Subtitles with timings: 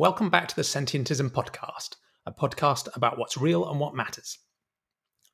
[0.00, 4.38] Welcome back to the Sentientism Podcast, a podcast about what's real and what matters.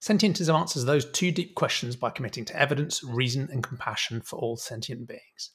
[0.03, 4.57] Sentientism answers those two deep questions by committing to evidence, reason, and compassion for all
[4.57, 5.53] sentient beings.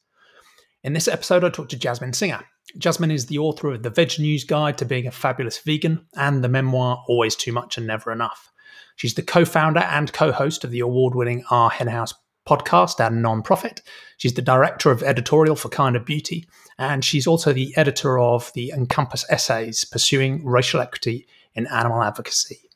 [0.82, 2.40] In this episode, I talked to Jasmine Singer.
[2.78, 6.48] Jasmine is the author of the VegNews Guide to Being a Fabulous Vegan and the
[6.48, 8.50] memoir Always Too Much and Never Enough.
[8.96, 12.14] She's the co founder and co host of the award winning Our Hen House
[12.48, 13.82] podcast and non-profit.
[14.18, 16.48] She's the director of editorial for Kinder Beauty,
[16.78, 22.70] and she's also the editor of the Encompass essays Pursuing Racial Equity in Animal Advocacy.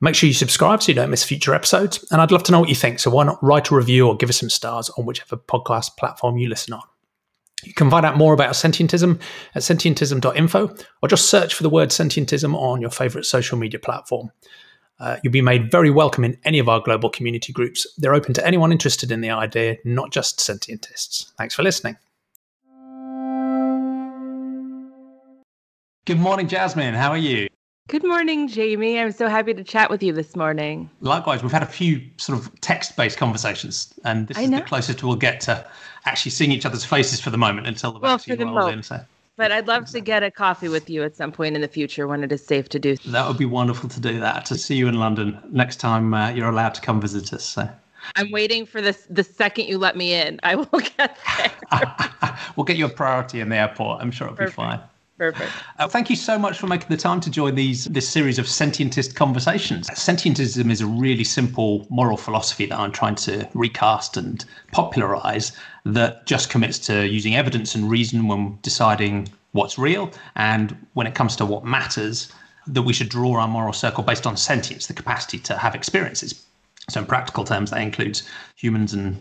[0.00, 2.60] Make sure you subscribe so you don't miss future episodes, and I'd love to know
[2.60, 3.00] what you think.
[3.00, 6.38] So why not write a review or give us some stars on whichever podcast platform
[6.38, 6.82] you listen on.
[7.64, 9.20] You can find out more about sentientism
[9.56, 14.30] at sentientism.info or just search for the word sentientism on your favorite social media platform.
[15.00, 17.86] Uh, you'll be made very welcome in any of our global community groups.
[17.98, 21.32] They're open to anyone interested in the idea, not just sentientists.
[21.38, 21.96] Thanks for listening.
[26.04, 26.94] Good morning, Jasmine.
[26.94, 27.48] How are you?
[27.88, 28.98] Good morning, Jamie.
[28.98, 30.90] I'm so happy to chat with you this morning.
[31.00, 35.02] Likewise, we've had a few sort of text based conversations, and this is the closest
[35.02, 35.66] we'll get to
[36.04, 38.82] actually seeing each other's faces for the moment until the well, vaccine rolls in.
[38.82, 39.00] So.
[39.38, 42.08] But I'd love to get a coffee with you at some point in the future
[42.08, 42.96] when it is safe to do.
[43.06, 44.44] That would be wonderful to do that.
[44.46, 47.44] To see you in London next time uh, you're allowed to come visit us.
[47.44, 47.70] So.
[48.16, 49.06] I'm waiting for this.
[49.08, 50.64] The second you let me in, I will
[50.96, 51.52] get there.
[52.56, 54.02] we'll get you a priority in the airport.
[54.02, 54.56] I'm sure it'll Perfect.
[54.56, 54.80] be fine.
[55.18, 55.50] Perfect.
[55.80, 58.46] Uh, thank you so much for making the time to join these this series of
[58.46, 59.88] sentientist conversations.
[59.88, 65.50] Sentientism is a really simple moral philosophy that I'm trying to recast and popularize
[65.84, 71.16] that just commits to using evidence and reason when deciding what's real and when it
[71.16, 72.30] comes to what matters
[72.68, 76.44] that we should draw our moral circle based on sentience the capacity to have experiences
[76.90, 79.16] so in practical terms that includes humans and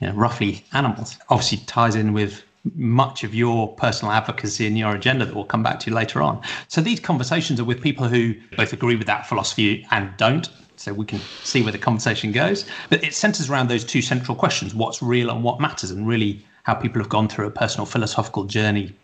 [0.00, 4.94] you know, roughly animals obviously ties in with much of your personal advocacy and your
[4.94, 8.34] agenda that we'll come back to later on so these conversations are with people who
[8.56, 12.64] both agree with that philosophy and don't so we can see where the conversation goes
[12.88, 16.44] but it centers around those two central questions what's real and what matters and really
[16.64, 18.94] how people have gone through a personal philosophical journey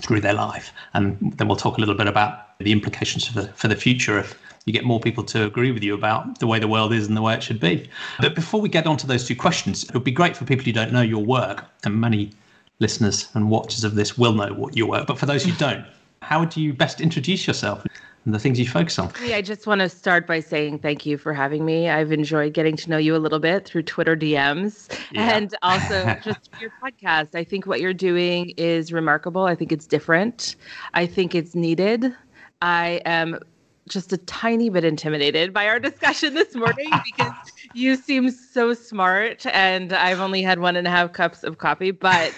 [0.00, 0.72] through their life.
[0.94, 4.18] And then we'll talk a little bit about the implications for the for the future
[4.18, 7.06] if you get more people to agree with you about the way the world is
[7.06, 7.88] and the way it should be.
[8.20, 10.64] But before we get on to those two questions, it would be great for people
[10.64, 12.32] who don't know your work, and many
[12.80, 15.06] listeners and watchers of this will know what your work.
[15.06, 15.84] But for those who don't,
[16.22, 17.84] how would you best introduce yourself?
[18.24, 19.10] and the things you focus on.
[19.22, 21.88] I just want to start by saying thank you for having me.
[21.88, 25.34] I've enjoyed getting to know you a little bit through Twitter DMs yeah.
[25.34, 27.34] and also just your podcast.
[27.34, 29.44] I think what you're doing is remarkable.
[29.44, 30.56] I think it's different.
[30.92, 32.14] I think it's needed.
[32.60, 33.38] I am
[33.88, 37.32] just a tiny bit intimidated by our discussion this morning because
[37.72, 41.90] you seem so smart and I've only had one and a half cups of coffee,
[41.90, 42.34] but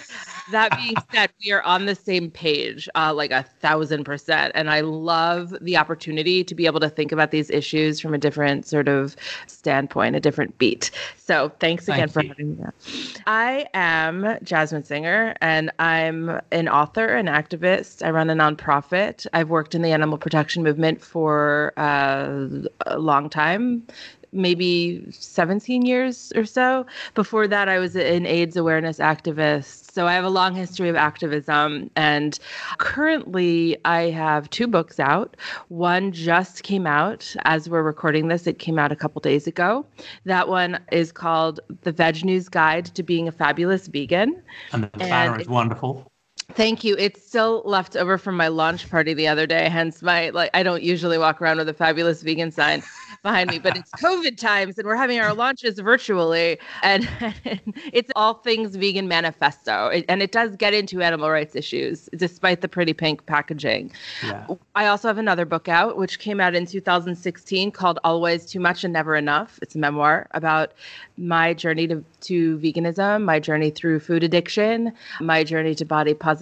[0.51, 4.51] that being said, we are on the same page, uh, like a thousand percent.
[4.55, 8.17] And I love the opportunity to be able to think about these issues from a
[8.17, 9.15] different sort of
[9.47, 10.91] standpoint, a different beat.
[11.17, 12.29] So thanks again Thank for you.
[12.29, 13.13] having me.
[13.25, 18.05] I am Jasmine Singer, and I'm an author, an activist.
[18.05, 19.25] I run a nonprofit.
[19.33, 22.47] I've worked in the animal protection movement for uh,
[22.85, 23.87] a long time
[24.31, 26.85] maybe 17 years or so.
[27.13, 29.91] Before that, I was an AIDS awareness activist.
[29.91, 31.89] So I have a long history of activism.
[31.95, 32.39] And
[32.77, 35.35] currently, I have two books out.
[35.67, 39.85] One just came out as we're recording this, it came out a couple days ago.
[40.25, 44.41] That one is called The VegNews Guide to Being a Fabulous Vegan.
[44.71, 46.10] And the banner is wonderful.
[46.55, 46.95] Thank you.
[46.97, 49.69] It's still left over from my launch party the other day.
[49.69, 52.83] Hence my like I don't usually walk around with a fabulous vegan sign
[53.23, 56.57] behind me, but it's COVID times and we're having our launches virtually.
[56.83, 57.07] And,
[57.45, 57.61] and
[57.93, 59.87] it's all things vegan manifesto.
[59.87, 63.91] It, and it does get into animal rights issues despite the pretty pink packaging.
[64.25, 64.47] Yeah.
[64.75, 68.83] I also have another book out, which came out in 2016 called Always Too Much
[68.83, 69.59] and Never Enough.
[69.61, 70.73] It's a memoir about
[71.17, 76.40] my journey to, to veganism, my journey through food addiction, my journey to body positivity,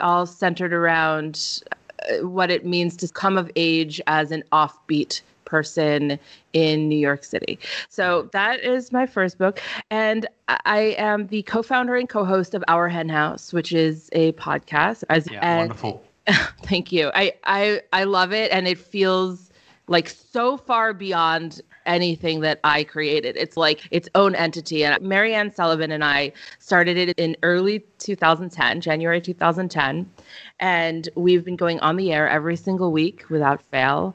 [0.00, 1.62] all centered around
[2.08, 6.18] uh, what it means to come of age as an offbeat person
[6.52, 7.58] in New York City.
[7.88, 9.60] So that is my first book.
[9.90, 14.10] And I am the co founder and co host of Our Hen House, which is
[14.12, 15.04] a podcast.
[15.08, 16.04] As, yeah, and, wonderful.
[16.64, 17.10] Thank you.
[17.14, 18.52] I, I, I love it.
[18.52, 19.50] And it feels
[19.88, 23.36] like so far beyond anything that I created.
[23.36, 24.84] It's like its own entity.
[24.84, 30.10] And Mariann Sullivan and I started it in early 2010, January 2010.
[30.60, 34.14] And we've been going on the air every single week without fail.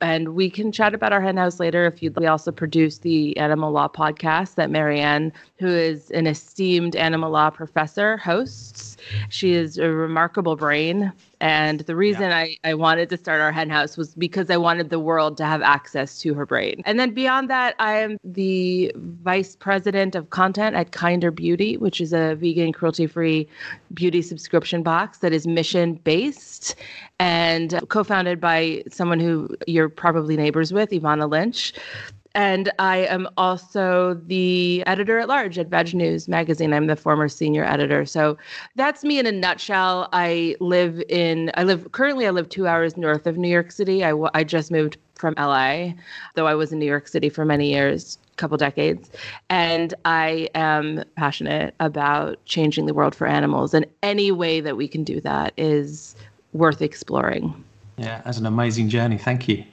[0.00, 2.16] And we can chat about our henhouse later if you'd.
[2.16, 7.50] We also produce the Animal Law podcast that Mariann, who is an esteemed animal law
[7.50, 8.96] professor, hosts.
[9.28, 11.12] She is a remarkable brain.
[11.40, 12.36] And the reason yeah.
[12.36, 15.44] I, I wanted to start our hen house was because I wanted the world to
[15.44, 16.82] have access to her brain.
[16.84, 22.00] And then beyond that, I am the vice president of content at Kinder Beauty, which
[22.00, 23.17] is a vegan, cruelty free
[23.94, 26.74] beauty subscription box that is mission based
[27.18, 31.72] and co founded by someone who you're probably neighbors with, Ivana Lynch.
[32.34, 36.72] And I am also the editor at large at VegNews magazine.
[36.72, 38.04] I'm the former senior editor.
[38.04, 38.36] So
[38.76, 40.08] that's me in a nutshell.
[40.12, 44.04] I live in, I live, currently, I live two hours north of New York City.
[44.04, 45.92] I, I just moved from LA,
[46.34, 49.10] though I was in New York City for many years, a couple decades.
[49.50, 53.74] And I am passionate about changing the world for animals.
[53.74, 56.16] And any way that we can do that is
[56.52, 57.64] worth exploring.
[57.96, 59.18] Yeah, that's an amazing journey.
[59.18, 59.64] Thank you.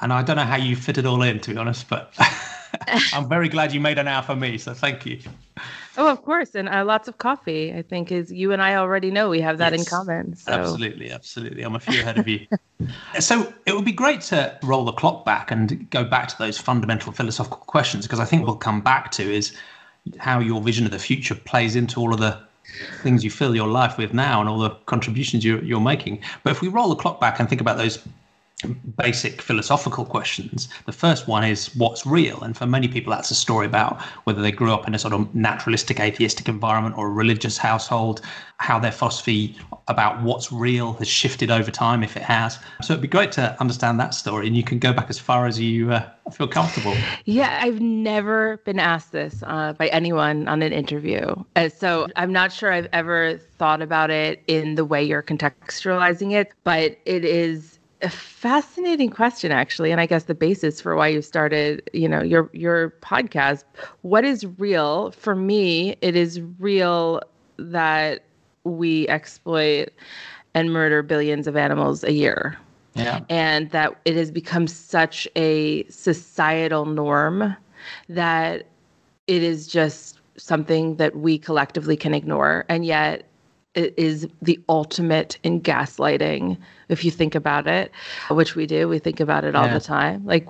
[0.00, 2.12] And I don't know how you fit it all in, to be honest, but
[3.12, 4.58] I'm very glad you made an hour for me.
[4.58, 5.20] So thank you.
[5.96, 6.54] Oh, of course.
[6.54, 9.58] And uh, lots of coffee, I think, is you and I already know we have
[9.58, 10.36] that yes, in common.
[10.36, 10.52] So.
[10.52, 11.10] Absolutely.
[11.10, 11.62] Absolutely.
[11.62, 12.46] I'm a few ahead of you.
[13.20, 16.58] so it would be great to roll the clock back and go back to those
[16.58, 19.56] fundamental philosophical questions, because I think we'll come back to is
[20.18, 22.38] how your vision of the future plays into all of the
[23.02, 26.20] things you fill your life with now and all the contributions you're, you're making.
[26.42, 27.98] But if we roll the clock back and think about those
[28.96, 30.68] basic philosophical questions.
[30.86, 32.40] The first one is what's real?
[32.42, 35.12] And for many people, that's a story about whether they grew up in a sort
[35.12, 38.20] of naturalistic, atheistic environment or a religious household,
[38.58, 39.56] how their philosophy
[39.88, 42.58] about what's real has shifted over time, if it has.
[42.82, 44.46] So it'd be great to understand that story.
[44.46, 46.94] And you can go back as far as you uh, feel comfortable.
[47.24, 51.34] Yeah, I've never been asked this uh, by anyone on an interview.
[51.56, 56.32] Uh, so I'm not sure I've ever thought about it in the way you're contextualizing
[56.32, 61.08] it, but it is a fascinating question actually and i guess the basis for why
[61.08, 63.64] you started you know your your podcast.
[64.02, 65.10] What is real?
[65.12, 67.20] For me it is real
[67.58, 68.24] that
[68.64, 69.88] we exploit
[70.54, 72.56] and murder billions of animals a year.
[72.96, 73.22] Yeah.
[73.28, 77.56] and that it has become such a societal norm
[78.08, 78.66] that
[79.26, 82.64] it is just something that we collectively can ignore.
[82.68, 83.26] And yet
[83.74, 86.56] it is the ultimate in gaslighting
[86.88, 87.92] if you think about it
[88.30, 89.74] which we do we think about it all yeah.
[89.74, 90.24] the time.
[90.24, 90.46] Like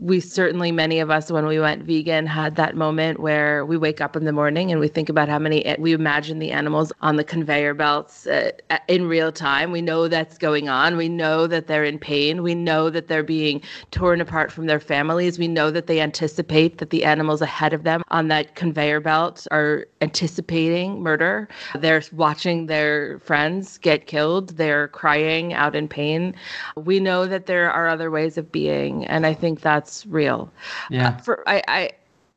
[0.00, 4.00] we certainly many of us when we went vegan had that moment where we wake
[4.00, 7.16] up in the morning and we think about how many we imagine the animals on
[7.16, 8.50] the conveyor belts uh,
[8.88, 9.70] in real time.
[9.70, 10.96] We know that's going on.
[10.96, 12.42] We know that they're in pain.
[12.42, 15.38] We know that they're being torn apart from their families.
[15.38, 19.46] We know that they anticipate that the animals ahead of them on that conveyor belt
[19.50, 21.48] are anticipating murder.
[21.78, 24.56] They're watching their friends get killed.
[24.56, 26.34] They're crying out in pain
[26.76, 30.50] we know that there are other ways of being and i think that's real.
[30.90, 31.08] Yeah.
[31.08, 31.90] Uh, for I, I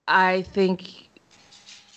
[0.07, 1.09] I think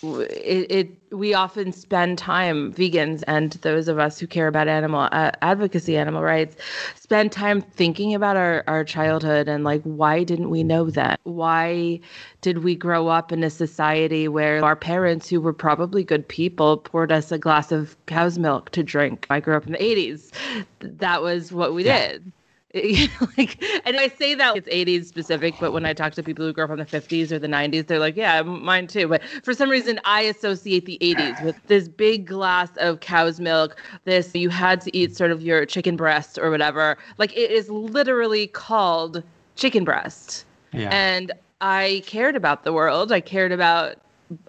[0.03, 5.07] it, it, we often spend time vegans and those of us who care about animal
[5.11, 6.55] uh, advocacy animal rights
[6.95, 11.19] spend time thinking about our, our childhood and like why didn't we know that?
[11.23, 11.99] Why
[12.41, 16.77] did we grow up in a society where our parents who were probably good people
[16.77, 19.25] poured us a glass of cow's milk to drink?
[19.29, 20.31] I grew up in the 80s
[20.79, 22.09] that was what we yeah.
[22.09, 22.31] did
[23.35, 26.53] like and i say that it's 80s specific but when i talk to people who
[26.53, 29.55] grew up in the 50s or the 90s they're like yeah mine too but for
[29.55, 33.75] some reason i associate the 80s with this big glass of cow's milk
[34.05, 37.71] this you had to eat sort of your chicken breast or whatever like it is
[37.71, 39.23] literally called
[39.55, 40.89] chicken breast yeah.
[40.91, 43.97] and i cared about the world i cared about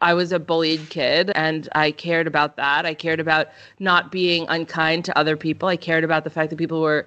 [0.02, 2.84] I was a bullied kid and I cared about that.
[2.84, 5.70] I cared about not being unkind to other people.
[5.70, 7.06] I cared about the fact that people were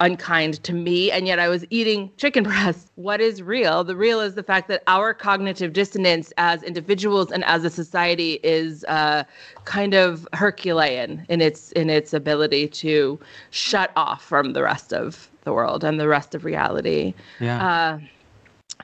[0.00, 2.90] unkind to me and yet I was eating chicken breast.
[2.96, 3.82] What is real?
[3.82, 8.38] The real is the fact that our cognitive dissonance as individuals and as a society
[8.42, 9.24] is uh,
[9.64, 13.18] kind of Herculean in its in its ability to
[13.50, 17.14] shut off from the rest of the world and the rest of reality.
[17.40, 17.66] Yeah.
[17.66, 17.98] Uh,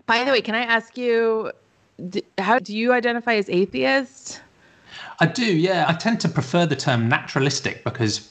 [0.07, 1.53] by the way, can I ask you,
[2.39, 4.41] how do you identify as atheist?
[5.21, 5.85] I do, yeah.
[5.89, 8.31] I tend to prefer the term naturalistic because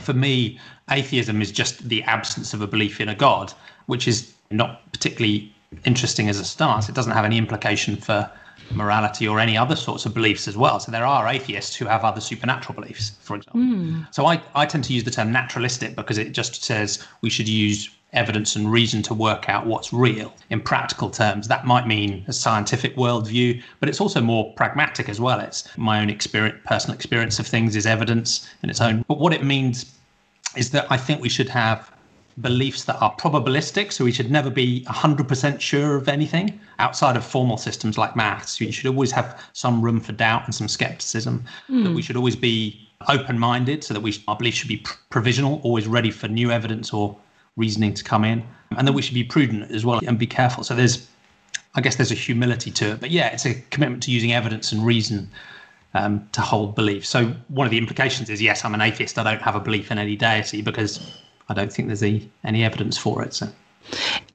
[0.00, 0.58] for me,
[0.90, 3.52] atheism is just the absence of a belief in a God,
[3.86, 5.52] which is not particularly
[5.84, 6.88] interesting as a stance.
[6.88, 8.30] It doesn't have any implication for
[8.70, 10.80] morality or any other sorts of beliefs as well.
[10.80, 13.60] So there are atheists who have other supernatural beliefs, for example.
[13.60, 14.14] Mm.
[14.14, 17.48] So I, I tend to use the term naturalistic because it just says we should
[17.48, 21.48] use evidence and reason to work out what's real in practical terms.
[21.48, 25.40] That might mean a scientific worldview, but it's also more pragmatic as well.
[25.40, 29.04] It's my own experience, personal experience of things is evidence in its own.
[29.08, 29.94] But what it means
[30.56, 31.90] is that I think we should have
[32.40, 33.92] beliefs that are probabilistic.
[33.92, 38.60] So we should never be 100% sure of anything outside of formal systems like maths.
[38.60, 41.44] You should always have some room for doubt and some skepticism.
[41.68, 41.84] Mm.
[41.84, 45.60] That we should always be open minded so that we, our beliefs should be provisional,
[45.62, 47.16] always ready for new evidence or
[47.56, 48.42] reasoning to come in.
[48.76, 50.64] And that we should be prudent as well and be careful.
[50.64, 51.08] So there's,
[51.76, 53.00] I guess there's a humility to it.
[53.00, 55.30] But yeah, it's a commitment to using evidence and reason
[55.94, 57.06] um, to hold belief.
[57.06, 59.18] So one of the implications is yes, I'm an atheist.
[59.18, 61.00] I don't have a belief in any deity because
[61.48, 63.34] I don't think there's any, any evidence for it.
[63.34, 63.48] So.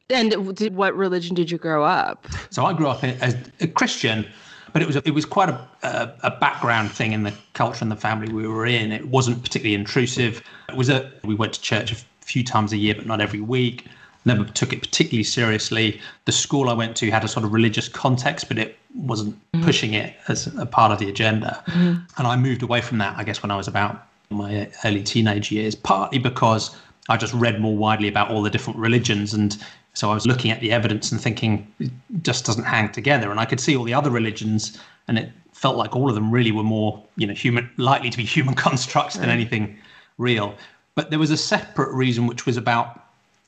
[0.10, 2.25] And did, what religion did you grow up?
[2.50, 4.25] So I grew up as a Christian,
[4.74, 7.84] but it was a, it was quite a, a, a background thing in the culture
[7.84, 8.92] and the family we were in.
[8.92, 10.42] It wasn't particularly intrusive.
[10.70, 13.42] It was a we went to church a few times a year, but not every
[13.42, 13.86] week.
[14.25, 16.01] Never took it particularly seriously.
[16.25, 19.65] The school I went to had a sort of religious context, but it wasn't mm-hmm.
[19.65, 21.63] pushing it as a part of the agenda.
[21.67, 22.03] Mm-hmm.
[22.17, 25.51] And I moved away from that, I guess, when I was about my early teenage
[25.51, 26.75] years, partly because
[27.08, 29.34] I just read more widely about all the different religions.
[29.34, 29.58] And
[29.93, 31.91] so I was looking at the evidence and thinking, it
[32.22, 33.31] just doesn't hang together.
[33.31, 34.77] And I could see all the other religions,
[35.08, 38.17] and it felt like all of them really were more, you know, human, likely to
[38.17, 39.77] be human constructs than anything
[40.17, 40.55] real.
[40.96, 43.05] But there was a separate reason, which was about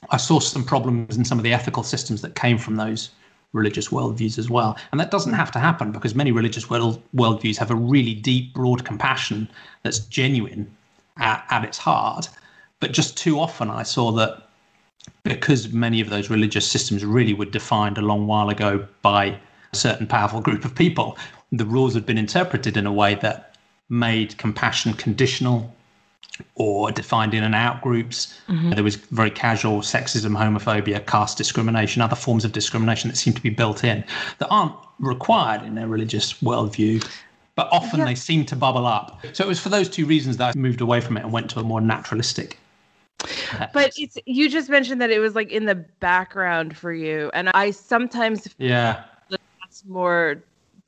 [0.09, 3.11] I saw some problems in some of the ethical systems that came from those
[3.53, 4.77] religious worldviews as well.
[4.91, 8.53] And that doesn't have to happen because many religious world, worldviews have a really deep,
[8.53, 9.49] broad compassion
[9.83, 10.75] that's genuine
[11.17, 12.29] at, at its heart.
[12.79, 14.47] But just too often, I saw that
[15.23, 19.37] because many of those religious systems really were defined a long while ago by
[19.73, 21.17] a certain powerful group of people,
[21.51, 23.55] the rules had been interpreted in a way that
[23.89, 25.75] made compassion conditional
[26.55, 28.39] or defined in and out groups.
[28.47, 28.71] Mm-hmm.
[28.71, 33.41] There was very casual sexism, homophobia, caste discrimination, other forms of discrimination that seem to
[33.41, 34.03] be built in
[34.39, 37.05] that aren't required in their religious worldview
[37.53, 38.05] but often yeah.
[38.05, 39.19] they seem to bubble up.
[39.33, 41.49] So it was for those two reasons that I moved away from it and went
[41.49, 42.57] to a more naturalistic
[43.73, 47.49] but it's you just mentioned that it was like in the background for you, and
[47.49, 50.41] I sometimes yeah that's more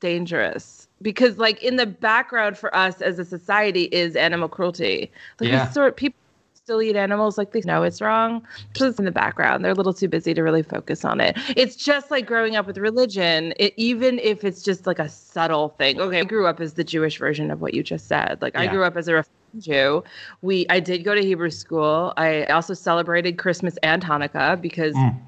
[0.04, 5.10] dangerous because like in the background for us as a society is animal cruelty.
[5.40, 5.70] Like yeah.
[5.70, 6.18] sort people
[6.52, 8.46] still eat animals like they know it's wrong.
[8.74, 9.64] It's in the background.
[9.64, 11.38] They're a little too busy to really focus on it.
[11.56, 15.70] It's just like growing up with religion, it, even if it's just like a subtle
[15.78, 15.98] thing.
[15.98, 18.42] Okay, I grew up as the Jewish version of what you just said.
[18.42, 18.62] Like yeah.
[18.62, 19.24] I grew up as a
[19.58, 20.04] Jew.
[20.42, 22.12] We I did go to Hebrew school.
[22.18, 25.18] I also celebrated Christmas and Hanukkah because mm.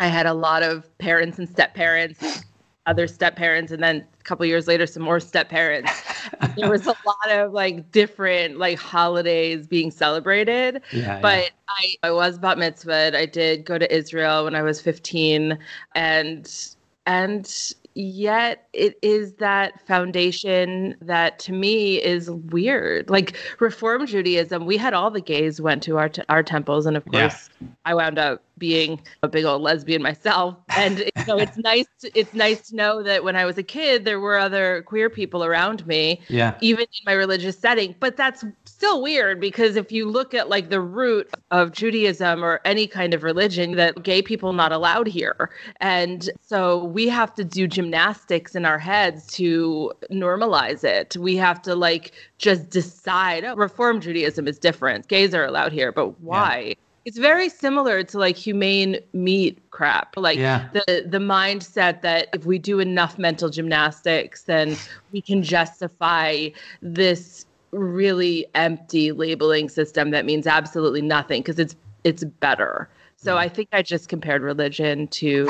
[0.00, 2.44] I had a lot of parents and step parents,
[2.86, 5.90] other step parents, and then a couple years later some more step parents.
[6.56, 10.82] there was a lot of like different like holidays being celebrated.
[10.92, 11.48] Yeah, but yeah.
[11.68, 13.16] I I was bat mitzvah.
[13.16, 15.58] I did go to Israel when I was 15
[15.94, 16.74] and
[17.06, 24.76] and yet it is that foundation that to me is weird like reform judaism we
[24.76, 27.68] had all the gays went to our t- our temples and of course yeah.
[27.86, 32.10] i wound up being a big old lesbian myself and you know it's nice to,
[32.18, 35.44] it's nice to know that when i was a kid there were other queer people
[35.44, 38.44] around me yeah even in my religious setting but that's
[38.76, 43.14] still weird because if you look at like the root of Judaism or any kind
[43.14, 45.50] of religion, that gay people not allowed here.
[45.80, 51.16] And so we have to do gymnastics in our heads to normalize it.
[51.16, 55.08] We have to like just decide, oh, Reform Judaism is different.
[55.08, 56.58] Gays are allowed here, but why?
[56.68, 56.74] Yeah
[57.06, 60.68] it's very similar to like humane meat crap like yeah.
[60.74, 64.76] the the mindset that if we do enough mental gymnastics then
[65.12, 66.48] we can justify
[66.82, 72.88] this really empty labeling system that means absolutely nothing because it's it's better.
[73.16, 73.38] So mm.
[73.38, 75.48] I think I just compared religion to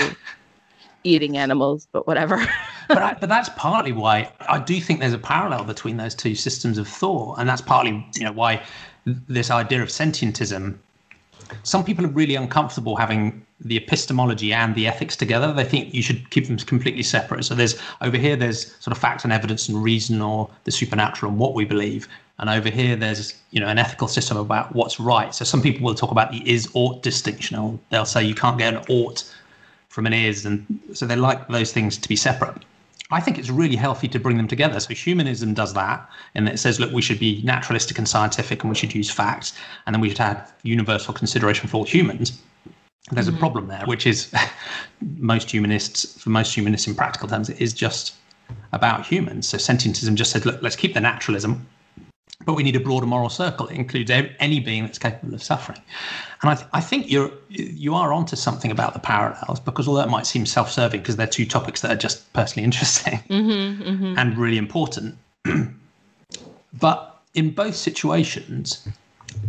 [1.05, 2.39] eating animals, but whatever.
[2.89, 6.35] but I, but that's partly why I do think there's a parallel between those two
[6.35, 8.63] systems of thought, and that's partly you know why
[9.05, 10.79] this idea of sentientism.
[11.63, 15.53] Some people are really uncomfortable having the epistemology and the ethics together.
[15.53, 17.45] They think you should keep them completely separate.
[17.45, 21.31] So there's over here there's sort of fact and evidence and reason or the supernatural
[21.31, 22.09] and what we believe.
[22.39, 25.35] And over here there's you know an ethical system about what's right.
[25.35, 27.81] So some people will talk about the is ought distinction.
[27.91, 29.25] They'll say you can't get an ought
[29.89, 32.63] from an is, and so they like those things to be separate.
[33.11, 34.81] I think it's really healthy to bring them together.
[34.81, 38.71] So humanism does that, and it says, look, we should be naturalistic and scientific, and
[38.71, 39.53] we should use facts,
[39.87, 42.41] and then we should have universal consideration for all humans.
[43.13, 43.37] There's mm-hmm.
[43.37, 44.33] a problem there, which is
[45.19, 48.15] most humanists, for most humanists in practical terms, it is just
[48.73, 49.49] about humans.
[49.49, 51.67] So sentientism just said, look, let's keep the naturalism,
[52.45, 53.67] but we need a broader moral circle.
[53.69, 55.81] It includes any being that's capable of suffering.
[56.43, 60.03] And I, th- I think you're you are onto something about the parallels because although
[60.03, 64.19] it might seem self-serving because they're two topics that are just personally interesting mm-hmm, mm-hmm.
[64.19, 65.17] and really important,
[66.79, 68.87] but in both situations,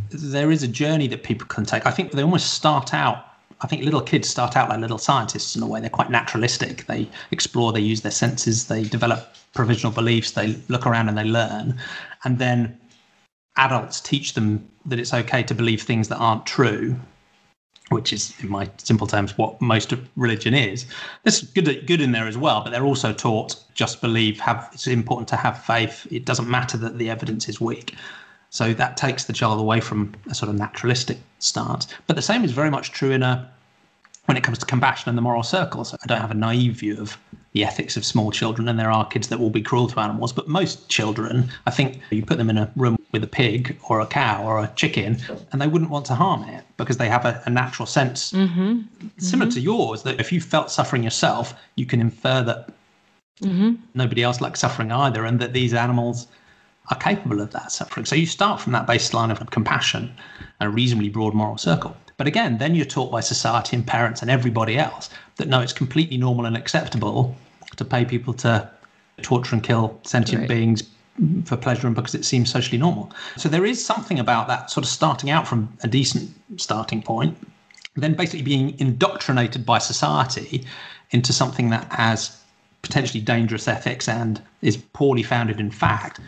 [0.09, 1.85] there is a journey that people can take.
[1.85, 3.25] I think they almost start out
[3.61, 5.79] I think little kids start out like little scientists in a way.
[5.79, 6.85] They're quite naturalistic.
[6.85, 11.23] They explore, they use their senses, they develop provisional beliefs, they look around and they
[11.23, 11.79] learn.
[12.23, 12.77] And then
[13.57, 16.95] adults teach them that it's okay to believe things that aren't true,
[17.89, 20.85] which is, in my simple terms, what most of religion is.
[21.23, 24.85] There's good, good in there as well, but they're also taught just believe, have it's
[24.85, 26.05] important to have faith.
[26.11, 27.95] It doesn't matter that the evidence is weak.
[28.49, 31.87] So that takes the child away from a sort of naturalistic stance.
[32.07, 33.51] But the same is very much true in a
[34.25, 35.85] when it comes to compassion and the moral circle.
[35.85, 37.17] So I don't have a naive view of
[37.53, 40.33] the ethics of small children, and there are kids that will be cruel to animals.
[40.33, 44.01] But most children, I think you put them in a room with a pig or
[44.01, 45.17] a cow or a chicken,
[45.51, 48.81] and they wouldn't want to harm it because they have a, a natural sense mm-hmm.
[49.17, 49.55] similar mm-hmm.
[49.55, 52.69] to yours that if you felt suffering yourself, you can infer that
[53.41, 53.75] mm-hmm.
[53.93, 56.27] nobody else likes suffering either, and that these animals
[56.89, 58.05] are capable of that suffering.
[58.05, 60.15] So you start from that baseline of compassion
[60.59, 61.95] and a reasonably broad moral circle.
[62.17, 65.73] But again, then you're taught by society and parents and everybody else that no, it's
[65.73, 67.35] completely normal and acceptable
[67.75, 68.69] to pay people to
[69.21, 70.49] torture and kill sentient right.
[70.49, 70.83] beings
[71.45, 73.11] for pleasure and because it seems socially normal.
[73.37, 77.37] So there is something about that sort of starting out from a decent starting point,
[77.95, 80.65] then basically being indoctrinated by society
[81.11, 82.39] into something that has
[82.81, 86.19] potentially dangerous ethics and is poorly founded in fact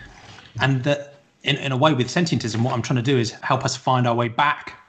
[0.62, 3.64] and that in, in a way with sentientism what i'm trying to do is help
[3.64, 4.80] us find our way back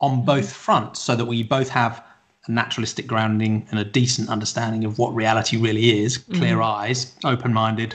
[0.00, 2.04] on both fronts so that we both have
[2.46, 6.62] a naturalistic grounding and a decent understanding of what reality really is clear mm-hmm.
[6.62, 7.94] eyes open-minded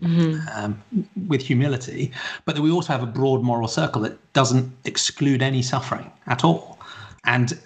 [0.00, 0.38] mm-hmm.
[0.56, 0.82] um,
[1.28, 2.10] with humility
[2.44, 6.44] but that we also have a broad moral circle that doesn't exclude any suffering at
[6.44, 6.78] all
[7.24, 7.58] and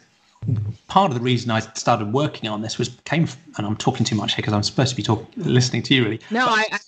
[0.86, 4.04] part of the reason I started working on this was came, from, and I'm talking
[4.04, 6.20] too much here because I'm supposed to be talking, listening to you really.
[6.30, 6.78] No, but, I,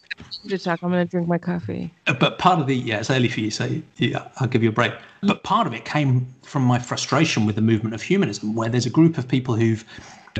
[0.62, 0.82] Talk.
[0.82, 1.92] I'm going to drink my coffee.
[2.06, 4.68] Uh, but part of the yeah, it's early for you, so yeah, I'll give you
[4.68, 4.92] a break.
[5.22, 8.86] But part of it came from my frustration with the movement of humanism, where there's
[8.86, 9.84] a group of people who've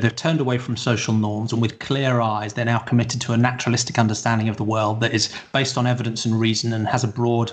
[0.01, 3.37] they've turned away from social norms and with clear eyes they're now committed to a
[3.37, 7.09] naturalistic understanding of the world that is based on evidence and reason and has a
[7.09, 7.53] broad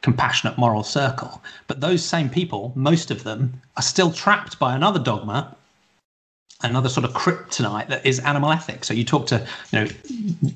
[0.00, 1.42] compassionate moral circle.
[1.66, 5.56] But those same people, most of them, are still trapped by another dogma,
[6.62, 8.88] another sort of kryptonite that is animal ethics.
[8.88, 9.88] So you talk to, you know,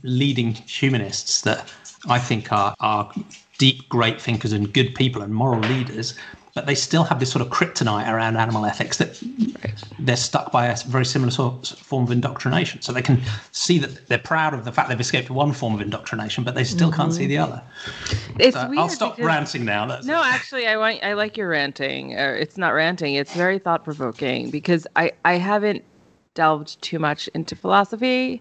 [0.02, 1.72] leading humanists that
[2.08, 3.12] I think are are
[3.58, 6.14] deep, great thinkers and good people and moral leaders,
[6.54, 9.20] but they still have this sort of kryptonite around animal ethics that
[9.98, 12.82] they're stuck by a very similar sort of form of indoctrination.
[12.82, 13.20] So they can
[13.52, 16.64] see that they're proud of the fact they've escaped one form of indoctrination, but they
[16.64, 17.00] still mm-hmm.
[17.00, 17.52] can't see the mm-hmm.
[17.52, 17.62] other.
[18.38, 19.86] It's so weird I'll stop because, ranting now.
[19.86, 22.12] That's no, actually, I want I like your ranting.
[22.12, 23.14] It's not ranting.
[23.14, 25.84] It's very thought provoking because I I haven't
[26.34, 28.40] delved too much into philosophy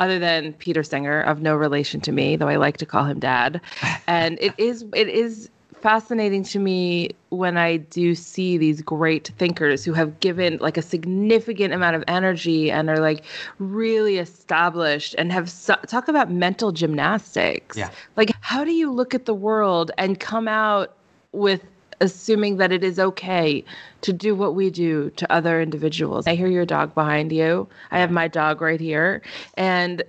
[0.00, 3.20] other than Peter Singer of no relation to me though I like to call him
[3.20, 3.60] dad
[4.08, 5.48] and it is it is
[5.86, 10.82] fascinating to me when I do see these great thinkers who have given like a
[10.82, 13.24] significant amount of energy and are like
[13.60, 17.76] really established and have su- talk about mental gymnastics.
[17.76, 17.90] Yeah.
[18.16, 20.96] Like, how do you look at the world and come out
[21.30, 21.62] with
[22.00, 23.64] assuming that it is okay
[24.00, 26.26] to do what we do to other individuals?
[26.26, 27.68] I hear your dog behind you.
[27.92, 29.22] I have my dog right here.
[29.54, 30.02] And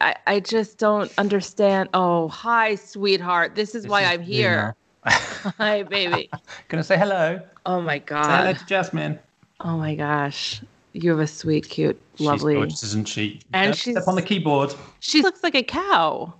[0.00, 1.90] I, I just don't understand.
[1.92, 3.56] Oh, hi, sweetheart.
[3.56, 4.74] This is this why is I'm here.
[5.58, 6.30] Hi, baby.
[6.68, 7.40] Gonna say hello.
[7.66, 8.24] Oh my god.
[8.24, 9.18] Say hello to Jasmine.
[9.60, 10.62] Oh my gosh.
[10.92, 12.54] You have a sweet, cute, lovely.
[12.54, 13.40] She's gorgeous, isn't she?
[13.52, 14.74] And she's up on the keyboard.
[15.00, 16.32] She looks like a cow.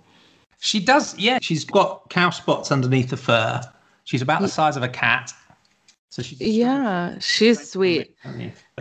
[0.59, 1.39] She does, yeah.
[1.41, 3.61] She's got cow spots underneath the fur.
[4.03, 5.31] She's about the size of a cat.
[6.09, 8.15] So she's yeah, she's sweet.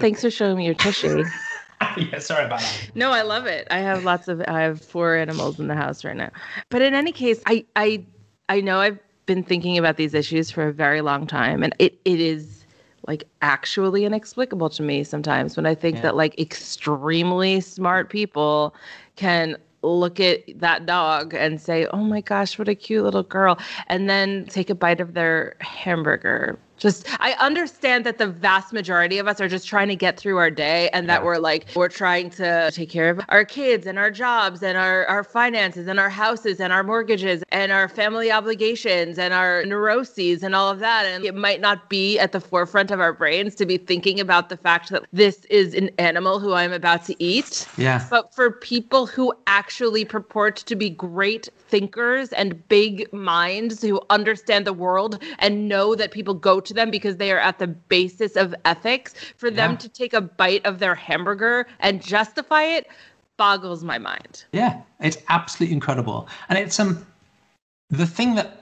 [0.00, 1.22] Thanks for showing me your tushy.
[1.96, 2.90] yeah, sorry about that.
[2.94, 3.68] No, I love it.
[3.70, 6.30] I have lots of I have four animals in the house right now.
[6.70, 8.04] But in any case, I I
[8.48, 8.98] I know I've
[9.28, 12.64] been thinking about these issues for a very long time and it, it is
[13.06, 16.02] like actually inexplicable to me sometimes when I think yeah.
[16.02, 18.74] that like extremely smart people
[19.14, 23.58] can look at that dog and say, "Oh my gosh, what a cute little girl,"
[23.86, 29.18] and then take a bite of their hamburger just I understand that the vast majority
[29.18, 31.24] of us are just trying to get through our day and that yeah.
[31.24, 35.06] we're like we're trying to take care of our kids and our jobs and our
[35.06, 40.42] our finances and our houses and our mortgages and our family obligations and our neuroses
[40.42, 43.54] and all of that and it might not be at the forefront of our brains
[43.54, 47.22] to be thinking about the fact that this is an animal who I'm about to
[47.22, 47.66] eat.
[47.76, 48.06] Yeah.
[48.10, 54.66] But for people who actually purport to be great thinkers and big minds who understand
[54.66, 58.36] the world and know that people go to them because they are at the basis
[58.36, 62.86] of ethics, for them to take a bite of their hamburger and justify it
[63.36, 64.44] boggles my mind.
[64.52, 66.28] Yeah, it's absolutely incredible.
[66.48, 67.06] And it's um
[67.90, 68.58] the thing that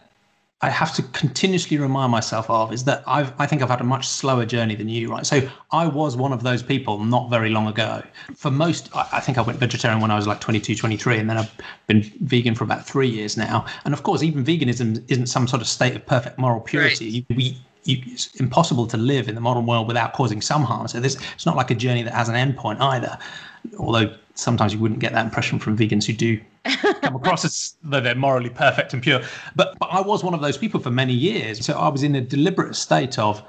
[0.63, 3.85] I have to continuously remind myself of is that I've, I think I've had a
[3.85, 5.27] much slower journey than you, right?
[5.27, 8.03] So I was one of those people not very long ago.
[8.35, 11.29] For most, I, I think I went vegetarian when I was like 22, 23, and
[11.29, 11.53] then I've
[11.89, 13.67] been vegan for about three years now.
[13.85, 17.27] And of course, even veganism isn't some sort of state of perfect moral purity.
[17.29, 17.37] Right.
[17.37, 20.89] We, it's impossible to live in the modern world without causing some harm.
[20.89, 23.19] So this, it's not like a journey that has an endpoint either.
[23.79, 26.41] Although sometimes you wouldn't get that impression from vegans who do
[27.03, 29.23] come across as though they're morally perfect and pure.
[29.55, 31.65] But, but I was one of those people for many years.
[31.65, 33.43] So I was in a deliberate state of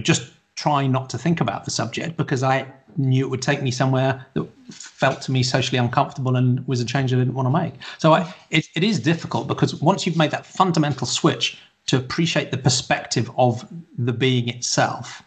[0.00, 3.70] just trying not to think about the subject because I knew it would take me
[3.70, 7.50] somewhere that felt to me socially uncomfortable and was a change I didn't want to
[7.50, 7.74] make.
[7.98, 11.58] So I, it, it is difficult because once you've made that fundamental switch
[11.92, 15.22] to appreciate the perspective of the being itself,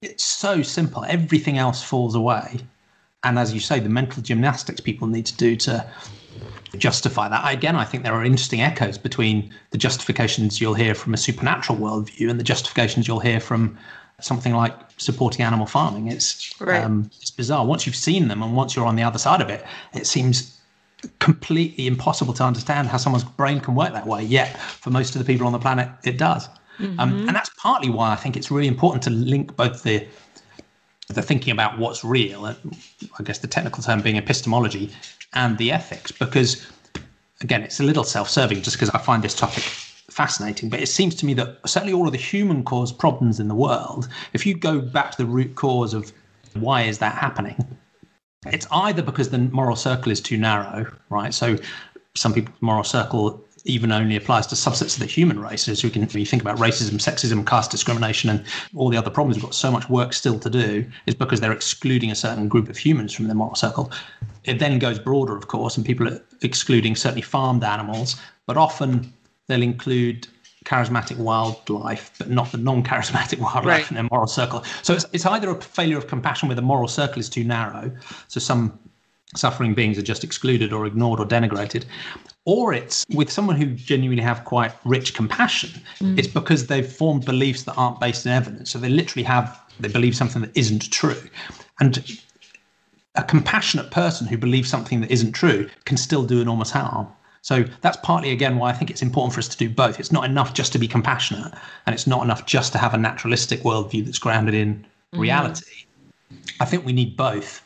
[0.00, 1.04] it's so simple.
[1.04, 2.60] Everything else falls away.
[3.22, 5.86] And as you say, the mental gymnastics people need to do to
[6.78, 7.52] justify that.
[7.52, 11.78] Again, I think there are interesting echoes between the justifications you'll hear from a supernatural
[11.78, 13.76] worldview and the justifications you'll hear from
[14.20, 16.06] something like supporting animal farming.
[16.06, 16.82] It's right.
[16.82, 17.66] um, it's bizarre.
[17.66, 20.58] Once you've seen them and once you're on the other side of it, it seems
[21.18, 24.22] completely impossible to understand how someone's brain can work that way.
[24.22, 26.48] Yet, for most of the people on the planet, it does.
[26.78, 27.00] Mm-hmm.
[27.00, 30.06] Um, and that's partly why I think it's really important to link both the
[31.08, 34.92] the thinking about what's real, I guess the technical term being epistemology,
[35.32, 36.64] and the ethics, because
[37.40, 39.64] again, it's a little self-serving just because I find this topic
[40.10, 40.68] fascinating.
[40.68, 43.54] But it seems to me that certainly all of the human caused problems in the
[43.54, 46.12] world, if you go back to the root cause of
[46.54, 47.56] why is that happening,
[48.46, 51.34] it's either because the moral circle is too narrow, right?
[51.34, 51.56] So
[52.14, 55.68] some people's moral circle even only applies to subsets of the human race.
[55.68, 59.36] As we can we think about racism, sexism, caste discrimination, and all the other problems,
[59.36, 62.70] we've got so much work still to do, is because they're excluding a certain group
[62.70, 63.92] of humans from their moral circle.
[64.44, 69.12] It then goes broader, of course, and people are excluding certainly farmed animals, but often
[69.46, 70.26] they'll include
[70.64, 73.90] charismatic wildlife, but not the non-charismatic wildlife right.
[73.90, 74.62] in their moral circle.
[74.82, 77.90] So it's, it's either a failure of compassion where the moral circle is too narrow,
[78.28, 78.78] so some
[79.36, 81.84] suffering beings are just excluded or ignored or denigrated,
[82.44, 85.70] or it's with someone who genuinely have quite rich compassion.
[86.00, 86.18] Mm.
[86.18, 88.70] It's because they've formed beliefs that aren't based in evidence.
[88.70, 91.22] So they literally have they believe something that isn't true,
[91.78, 92.20] and
[93.14, 97.08] a compassionate person who believes something that isn't true can still do enormous harm.
[97.42, 99.98] So that's partly again why I think it's important for us to do both.
[99.98, 101.52] It's not enough just to be compassionate,
[101.86, 105.20] and it's not enough just to have a naturalistic worldview that's grounded in mm.
[105.20, 105.86] reality.
[106.60, 107.62] I think we need both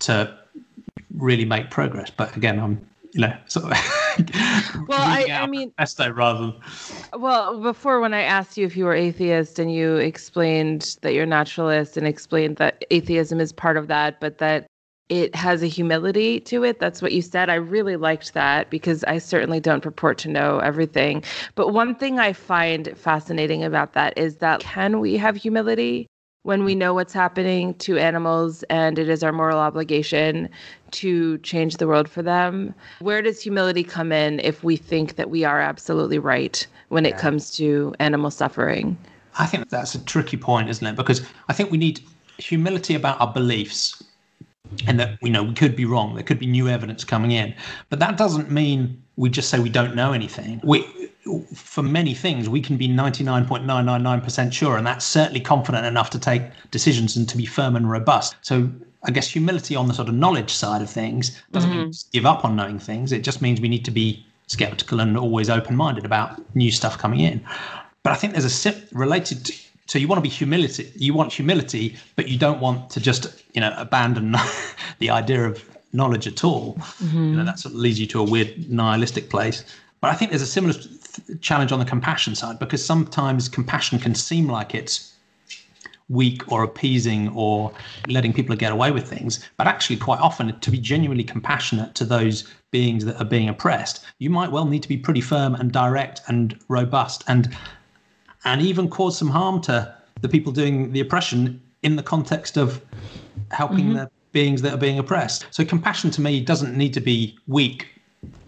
[0.00, 0.34] to
[1.14, 2.10] really make progress.
[2.10, 3.70] But again, I'm you know sort of
[4.88, 6.54] well I, I mean pesto rather than
[7.20, 11.26] well before when i asked you if you were atheist and you explained that you're
[11.26, 14.66] naturalist and explained that atheism is part of that but that
[15.08, 16.80] it has a humility to it.
[16.80, 17.48] That's what you said.
[17.48, 21.24] I really liked that because I certainly don't purport to know everything.
[21.54, 26.06] But one thing I find fascinating about that is that can we have humility
[26.42, 30.48] when we know what's happening to animals and it is our moral obligation
[30.92, 32.74] to change the world for them?
[33.00, 37.18] Where does humility come in if we think that we are absolutely right when it
[37.18, 38.96] comes to animal suffering?
[39.38, 40.96] I think that's a tricky point, isn't it?
[40.96, 42.00] Because I think we need
[42.38, 44.02] humility about our beliefs
[44.86, 46.14] and that you know we could be wrong.
[46.14, 47.54] There could be new evidence coming in.
[47.88, 50.60] But that doesn't mean we just say we don't know anything.
[50.64, 50.86] We
[51.54, 56.42] for many things we can be 99.999% sure and that's certainly confident enough to take
[56.70, 58.36] decisions and to be firm and robust.
[58.42, 58.70] So
[59.04, 61.80] i guess humility on the sort of knowledge side of things doesn't mm-hmm.
[61.80, 63.12] mean give up on knowing things.
[63.12, 67.20] It just means we need to be skeptical and always open-minded about new stuff coming
[67.20, 67.44] in.
[68.02, 69.52] But i think there's a related to,
[69.88, 70.92] so you want to be humility.
[70.94, 74.36] You want humility, but you don't want to just you know abandon
[74.98, 76.74] the idea of knowledge at all.
[76.74, 77.24] Mm-hmm.
[77.30, 79.64] You know, that sort of leads you to a weird nihilistic place.
[80.00, 83.98] But I think there's a similar th- challenge on the compassion side because sometimes compassion
[83.98, 85.14] can seem like it's
[86.10, 87.72] weak or appeasing or
[88.08, 89.46] letting people get away with things.
[89.56, 94.04] But actually, quite often, to be genuinely compassionate to those beings that are being oppressed,
[94.18, 97.24] you might well need to be pretty firm and direct and robust.
[97.26, 97.56] And
[98.44, 102.84] and even cause some harm to the people doing the oppression in the context of
[103.50, 103.94] helping mm-hmm.
[103.94, 105.46] the beings that are being oppressed.
[105.50, 107.86] So compassion to me doesn't need to be weak.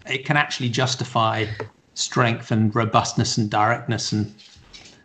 [0.05, 1.45] It can actually justify
[1.93, 4.33] strength and robustness and directness and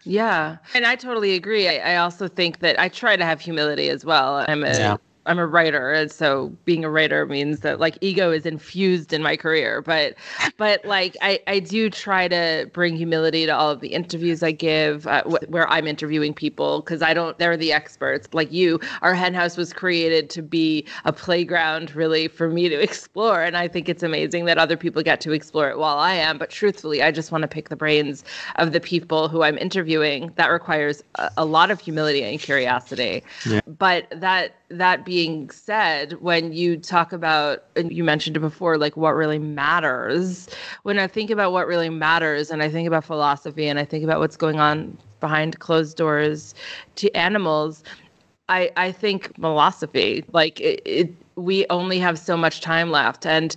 [0.05, 3.91] yeah and i totally agree I, I, also think that i try to have humility
[3.91, 4.97] as well i'm a yeah.
[5.27, 9.23] I'm a writer, and so being a writer means that like ego is infused in
[9.23, 9.83] my career.
[9.83, 10.15] But
[10.57, 14.53] but like I I do try to bring humility to all of the interviews I
[14.53, 17.37] give, uh, wh- where I'm interviewing people because I don't.
[17.39, 18.29] They're the experts.
[18.33, 23.43] Like you, our henhouse was created to be a playground, really, for me to explore,
[23.43, 26.39] and I think it's amazing that other people get to explore it while I am.
[26.39, 28.25] But truthfully, I just want to pick the brains
[28.57, 30.33] of the people who I'm interviewing.
[30.37, 33.23] That requires a, a lot of humility and curiosity.
[33.45, 33.61] Yeah.
[33.67, 38.97] But that that being said, when you talk about, and you mentioned it before, like
[38.97, 40.49] what really matters,
[40.83, 44.03] when I think about what really matters and I think about philosophy and I think
[44.05, 46.55] about what's going on behind closed doors
[46.97, 47.85] to animals,
[48.49, 53.27] I, I think philosophy, like it, it, we only have so much time left.
[53.27, 53.55] And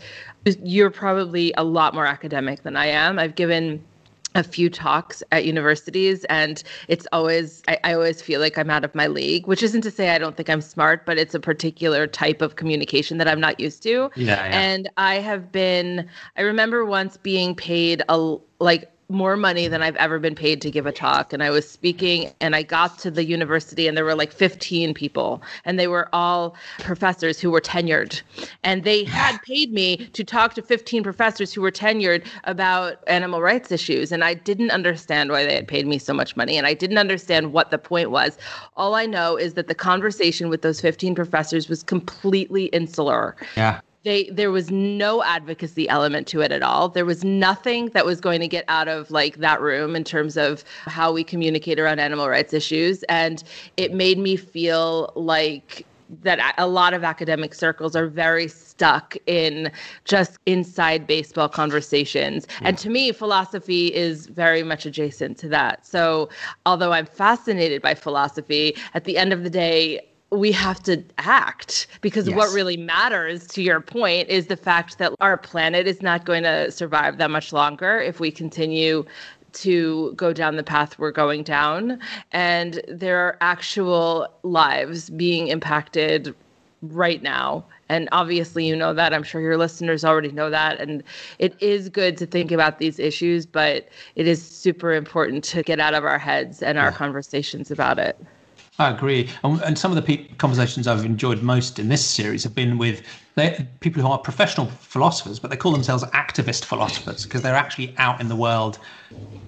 [0.63, 3.19] you're probably a lot more academic than I am.
[3.19, 3.84] I've given
[4.36, 8.86] a few talks at universities and it's always I, I, always feel like i'm out
[8.86, 11.39] of my league which isn't to say i don't think i'm smart but it's a
[11.39, 14.44] particular type of communication that i'm not used to yeah, yeah.
[14.52, 19.95] and i have been i remember once being paid a like more money than I've
[19.95, 21.34] ever been paid to give a talk.
[21.34, 24.93] And I was speaking, and I got to the university, and there were like 15
[24.93, 28.22] people, and they were all professors who were tenured.
[28.63, 33.41] And they had paid me to talk to 15 professors who were tenured about animal
[33.41, 34.12] rights issues.
[34.12, 36.58] And I didn't understand why they had paid me so much money.
[36.58, 38.38] And I didn't understand what the point was.
[38.78, 43.36] All I know is that the conversation with those 15 professors was completely insular.
[43.58, 48.06] Yeah they there was no advocacy element to it at all there was nothing that
[48.06, 51.80] was going to get out of like that room in terms of how we communicate
[51.80, 53.44] around animal rights issues and
[53.78, 55.86] it made me feel like
[56.24, 59.72] that a lot of academic circles are very stuck in
[60.06, 62.48] just inside baseball conversations.
[62.62, 62.70] Yeah.
[62.70, 65.86] And to me, philosophy is very much adjacent to that.
[65.86, 66.30] So,
[66.66, 71.88] although I'm fascinated by philosophy, at the end of the day, we have to act
[72.02, 72.38] because yes.
[72.38, 76.44] what really matters to your point is the fact that our planet is not going
[76.44, 79.06] to survive that much longer if we continue
[79.52, 82.00] to go down the path we're going down.
[82.32, 86.36] And there are actual lives being impacted
[86.84, 87.65] right now.
[87.89, 89.13] And obviously you know that.
[89.15, 90.80] I'm sure your listeners already know that.
[90.80, 91.04] And
[91.39, 95.80] it is good to think about these issues but it is super important to get
[95.80, 96.96] out of our heads and our yeah.
[96.96, 98.15] conversations about it
[98.80, 99.30] I agree.
[99.44, 102.78] And, and some of the pe- conversations I've enjoyed most in this series have been
[102.78, 103.04] with
[103.82, 108.20] people who are professional philosophers, but they call themselves activist philosophers because they're actually out
[108.20, 108.80] in the world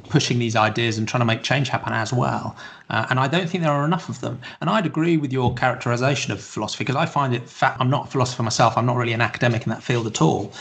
[0.10, 2.58] pushing these ideas and trying to make change happen as well.
[2.90, 4.42] Uh, and I don't think there are enough of them.
[4.60, 8.08] And I'd agree with your characterization of philosophy because I find it, fa- I'm not
[8.08, 10.54] a philosopher myself, I'm not really an academic in that field at all.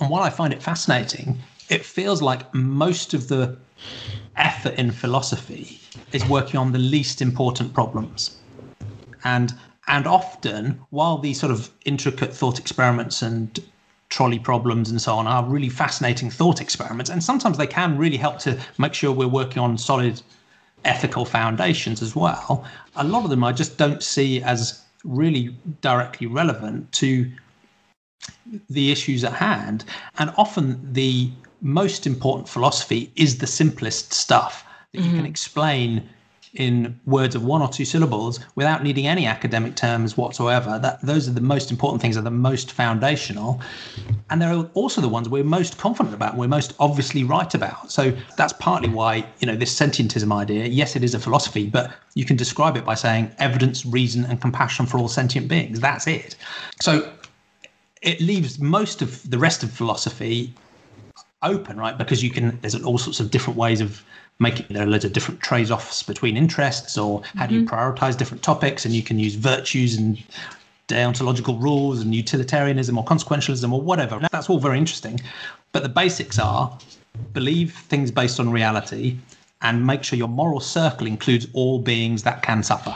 [0.00, 1.38] And while I find it fascinating,
[1.70, 3.56] it feels like most of the
[4.38, 5.80] effort in philosophy
[6.12, 8.38] is working on the least important problems.
[9.24, 9.52] And
[9.88, 13.58] and often, while these sort of intricate thought experiments and
[14.10, 18.18] trolley problems and so on are really fascinating thought experiments, and sometimes they can really
[18.18, 20.20] help to make sure we're working on solid
[20.84, 22.64] ethical foundations as well.
[22.96, 27.30] A lot of them I just don't see as really directly relevant to
[28.68, 29.84] the issues at hand.
[30.18, 35.04] And often the most important philosophy is the simplest stuff that mm-hmm.
[35.04, 35.30] you can mm-hmm.
[35.30, 36.08] explain
[36.54, 41.28] in words of one or two syllables without needing any academic terms whatsoever that those
[41.28, 43.60] are the most important things are the most foundational
[44.30, 48.12] and they're also the ones we're most confident about we're most obviously right about so
[48.36, 52.24] that's partly why you know this sentientism idea yes it is a philosophy but you
[52.24, 56.34] can describe it by saying evidence reason and compassion for all sentient beings that's it
[56.80, 57.12] so
[58.00, 60.54] it leaves most of the rest of philosophy
[61.42, 61.96] open, right?
[61.96, 64.02] Because you can, there's all sorts of different ways of
[64.38, 67.48] making, there are loads of different trade offs between interests, or how mm-hmm.
[67.48, 67.74] do you mm-hmm.
[67.74, 68.84] prioritize different topics?
[68.84, 70.22] And you can use virtues and
[70.88, 74.20] deontological rules and utilitarianism or consequentialism or whatever.
[74.32, 75.20] That's all very interesting.
[75.72, 76.76] But the basics are
[77.32, 79.18] believe things based on reality
[79.62, 82.94] and make sure your moral circle includes all beings that can suffer.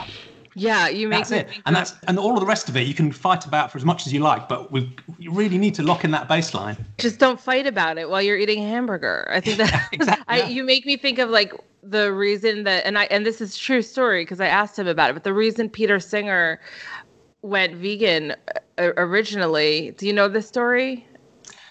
[0.55, 2.93] Yeah, you make that's it, and that's and all of the rest of it you
[2.93, 5.83] can fight about for as much as you like, but we you really need to
[5.83, 6.77] lock in that baseline.
[6.99, 9.27] Just don't fight about it while you're eating a hamburger.
[9.31, 10.47] I think that exactly, I, yeah.
[10.47, 13.81] you make me think of like the reason that and I and this is true
[13.81, 16.59] story because I asked him about it, but the reason Peter Singer
[17.41, 18.35] went vegan
[18.77, 19.91] uh, originally.
[19.97, 21.05] Do you know this story?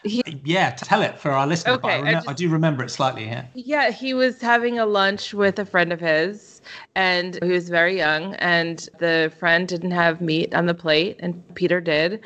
[0.05, 1.79] He, yeah, tell it for our listeners.
[1.79, 3.25] Okay, I, I, just, I, do remember it slightly.
[3.25, 3.47] Yeah.
[3.55, 6.52] Yeah, he was having a lunch with a friend of his,
[6.95, 11.43] and he was very young and the friend didn't have meat on the plate and
[11.55, 12.21] Peter did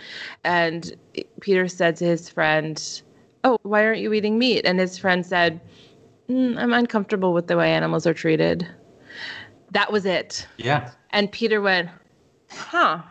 [0.44, 0.96] and
[1.40, 3.02] Peter said to his friend,
[3.44, 5.60] "Oh, why aren't you eating meat?" And his friend said,
[6.28, 8.66] mm, "I'm uncomfortable with the way animals are treated."
[9.72, 10.46] That was it.
[10.56, 10.90] Yeah.
[11.10, 11.88] And Peter went,
[12.50, 13.02] "Huh."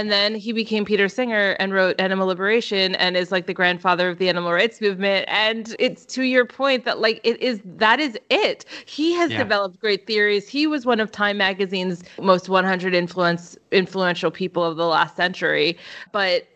[0.00, 4.08] And then he became Peter Singer and wrote Animal Liberation and is like the grandfather
[4.08, 5.26] of the animal rights movement.
[5.28, 8.64] And it's to your point that like it is that is it.
[8.86, 9.36] He has yeah.
[9.36, 10.48] developed great theories.
[10.48, 15.76] He was one of Time magazine's most 100 influence influential people of the last century.
[16.12, 16.48] But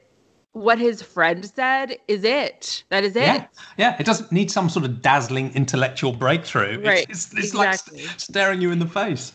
[0.54, 2.84] what his friend said is it.
[2.88, 3.22] That is it.
[3.22, 3.96] Yeah, yeah.
[3.98, 6.80] It doesn't need some sort of dazzling intellectual breakthrough.
[6.80, 7.06] Right.
[7.10, 7.98] It's, it's, it's exactly.
[7.98, 9.32] like st- staring you in the face.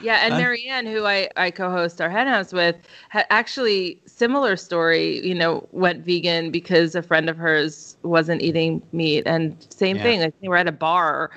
[0.00, 2.76] Yeah, and uh, Mariann, who I, I co-host our henhouse with,
[3.10, 5.24] had actually similar story.
[5.24, 10.02] You know, went vegan because a friend of hers wasn't eating meat, and same yeah.
[10.02, 10.20] thing.
[10.20, 11.30] Like they were at a bar,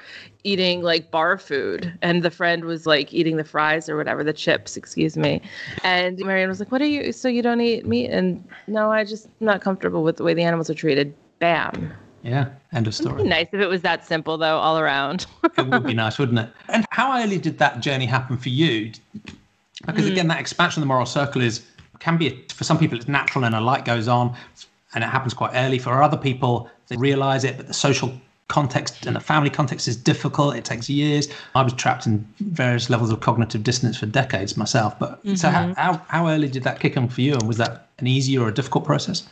[0.47, 4.33] eating like bar food, and the friend was like eating the fries or whatever, the
[4.33, 5.41] chips, excuse me.
[5.83, 7.11] And Mariann was like, "What are you?
[7.11, 10.43] So you don't eat meat?" And no, I just not comfortable with the way the
[10.43, 11.13] animals are treated.
[11.39, 11.93] Bam.
[12.23, 13.23] Yeah, end of story.
[13.23, 15.27] nice if it was that simple, though, all around.
[15.57, 16.49] it would be nice, wouldn't it?
[16.69, 18.91] And how early did that journey happen for you?
[19.85, 20.11] Because mm.
[20.11, 21.65] again, that expansion of the moral circle is
[21.99, 24.35] can be for some people it's natural and a light goes on,
[24.93, 25.77] and it happens quite early.
[25.77, 28.11] For other people, they realize it, but the social
[28.47, 30.55] context and a family context is difficult.
[30.55, 31.27] It takes years.
[31.55, 34.97] I was trapped in various levels of cognitive dissonance for decades myself.
[34.97, 35.35] But mm-hmm.
[35.35, 38.07] so how, how how early did that kick in for you, and was that an
[38.07, 39.27] easy or a difficult process?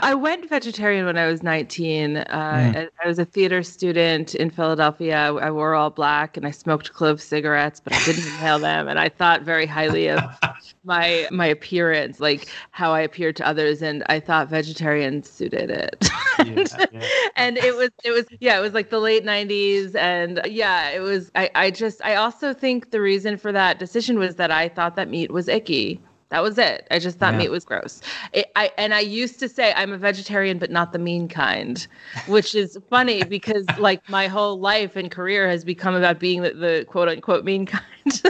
[0.00, 2.16] I went vegetarian when I was 19.
[2.16, 2.88] Uh, mm.
[3.02, 5.32] I was a theater student in Philadelphia.
[5.34, 8.88] I wore all black and I smoked clove cigarettes, but I didn't inhale them.
[8.88, 10.20] And I thought very highly of
[10.84, 16.08] my my appearance, like how I appeared to others, and I thought vegetarian suited it.
[16.38, 17.08] yeah, yeah.
[17.36, 21.00] and it was it was yeah, it was like the late 90s, and yeah, it
[21.00, 21.30] was.
[21.34, 24.96] I I just I also think the reason for that decision was that I thought
[24.96, 26.00] that meat was icky.
[26.30, 26.86] That was it.
[26.92, 27.40] I just thought yeah.
[27.40, 28.00] meat was gross.
[28.32, 31.84] It, I and I used to say I'm a vegetarian, but not the mean kind,
[32.28, 36.52] which is funny because like my whole life and career has become about being the,
[36.52, 37.84] the quote unquote mean kind.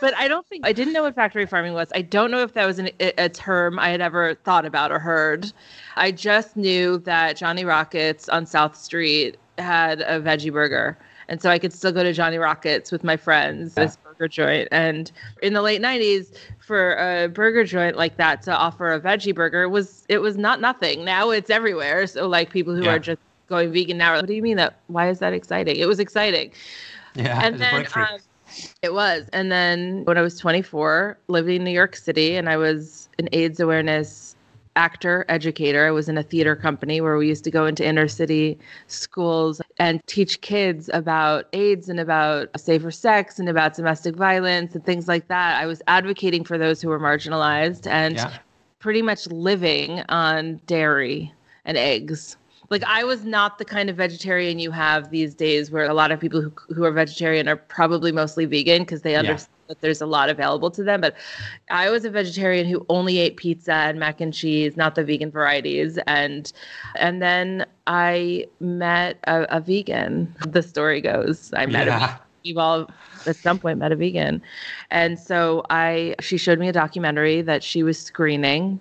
[0.00, 1.88] but I don't think I didn't know what factory farming was.
[1.94, 4.98] I don't know if that was an, a term I had ever thought about or
[4.98, 5.52] heard.
[5.94, 11.50] I just knew that Johnny Rockets on South Street had a veggie burger and so
[11.50, 13.84] I could still go to Johnny Rockets with my friends, yeah.
[14.16, 14.68] Burger joint.
[14.70, 15.10] And
[15.42, 19.68] in the late '90s, for a burger joint like that to offer a veggie burger
[19.68, 21.04] was it was not nothing.
[21.04, 22.06] Now it's everywhere.
[22.06, 22.94] So like people who yeah.
[22.94, 24.78] are just going vegan now, what do you mean that?
[24.86, 25.76] Why is that exciting?
[25.76, 26.52] It was exciting.
[27.14, 27.86] Yeah, and then.
[27.94, 28.18] Um,
[28.82, 29.26] it was.
[29.32, 33.28] And then when I was 24, living in New York City, and I was an
[33.32, 34.23] AIDS awareness
[34.76, 35.86] actor educator.
[35.86, 39.60] I was in a theater company where we used to go into inner city schools
[39.78, 45.08] and teach kids about AIDS and about safer sex and about domestic violence and things
[45.08, 45.60] like that.
[45.60, 48.38] I was advocating for those who were marginalized and yeah.
[48.78, 51.32] pretty much living on dairy
[51.64, 52.36] and eggs
[52.70, 56.10] like I was not the kind of vegetarian you have these days where a lot
[56.10, 59.50] of people who, who are vegetarian are probably mostly vegan because they understand.
[59.68, 61.00] That there's a lot available to them.
[61.00, 61.14] But
[61.70, 65.30] I was a vegetarian who only ate pizza and mac and cheese, not the vegan
[65.30, 65.98] varieties.
[66.06, 66.52] And
[66.96, 70.34] and then I met a, a vegan.
[70.46, 72.16] The story goes, I met yeah.
[72.16, 72.90] a We've all
[73.26, 74.42] at some point met a vegan.
[74.90, 78.78] And so I she showed me a documentary that she was screening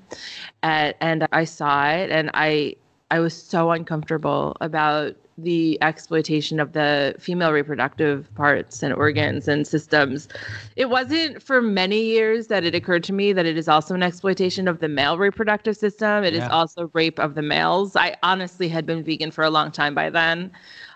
[0.63, 2.76] at, and I saw it and I
[3.10, 9.65] I was so uncomfortable about the exploitation of the female reproductive parts and organs and
[9.65, 10.28] systems.
[10.76, 14.04] It wasn't for many years that it occurred to me that it is also an
[14.04, 16.24] exploitation of the male reproductive system.
[16.24, 16.46] It yeah.
[16.46, 17.96] is also rape of the males.
[17.96, 20.52] I honestly had been vegan for a long time by then.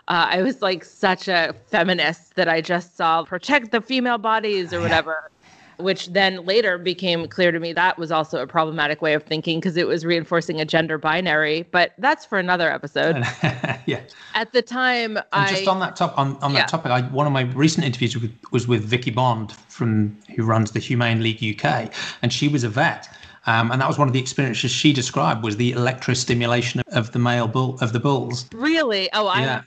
[0.08, 4.74] Uh, I was like such a feminist that I just saw protect the female bodies
[4.74, 5.30] or whatever
[5.78, 9.60] which then later became clear to me that was also a problematic way of thinking
[9.60, 11.64] because it was reinforcing a gender binary.
[11.72, 13.18] But that's for another episode.
[13.86, 14.02] yeah.
[14.34, 16.66] At the time, and I just on that top on, on that yeah.
[16.66, 20.72] topic, I, one of my recent interviews with, was with Vicky Bond from who runs
[20.72, 23.08] the Humane League UK, and she was a vet.
[23.46, 27.20] Um, and that was one of the experiences she described was the electrostimulation of the
[27.20, 28.46] male bull of the bulls.
[28.54, 29.10] Really?
[29.14, 29.62] Oh, I yeah.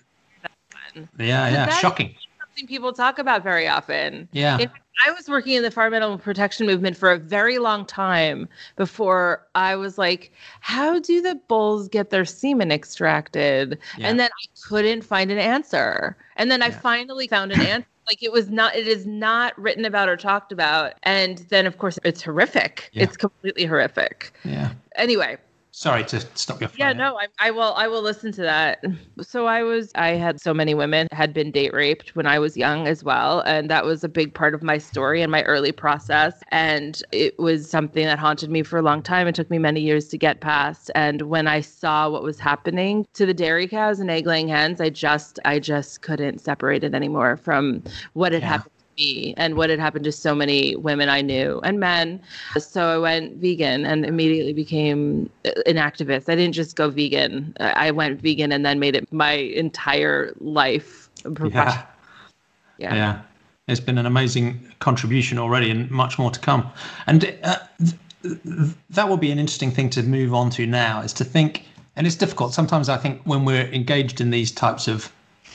[0.94, 2.14] Yeah, yeah, shocking.
[2.40, 4.28] Something people talk about very often.
[4.32, 4.58] Yeah.
[4.60, 4.70] If
[5.06, 9.76] I was working in the environmental protection movement for a very long time before I
[9.76, 13.78] was like, how do the bulls get their semen extracted?
[13.96, 14.08] Yeah.
[14.08, 16.16] And then I couldn't find an answer.
[16.36, 16.66] And then yeah.
[16.66, 17.86] I finally found an answer.
[18.08, 20.94] Like it was not, it is not written about or talked about.
[21.04, 22.90] And then, of course, it's horrific.
[22.92, 23.04] Yeah.
[23.04, 24.32] It's completely horrific.
[24.42, 24.72] Yeah.
[24.96, 25.36] Anyway,
[25.72, 26.68] Sorry to stop you.
[26.76, 27.74] Yeah, no, I, I will.
[27.74, 28.84] I will listen to that.
[29.22, 29.92] So I was.
[29.94, 33.40] I had so many women had been date raped when I was young as well,
[33.40, 36.40] and that was a big part of my story and my early process.
[36.50, 39.28] And it was something that haunted me for a long time.
[39.28, 40.90] It took me many years to get past.
[40.94, 44.80] And when I saw what was happening to the dairy cows and egg laying hens,
[44.80, 47.82] I just, I just couldn't separate it anymore from
[48.14, 48.48] what had yeah.
[48.48, 52.20] happened me and what had happened to so many women I knew and men.
[52.58, 56.28] So I went vegan and immediately became an activist.
[56.28, 57.54] I didn't just go vegan.
[57.60, 61.08] I went vegan and then made it my entire life.
[61.24, 61.82] Yeah.
[62.78, 62.94] yeah.
[62.94, 63.20] Yeah.
[63.68, 66.70] It's been an amazing contribution already and much more to come.
[67.06, 67.58] And uh,
[68.22, 71.66] th- that will be an interesting thing to move on to now is to think,
[71.94, 72.52] and it's difficult.
[72.52, 75.12] Sometimes I think when we're engaged in these types of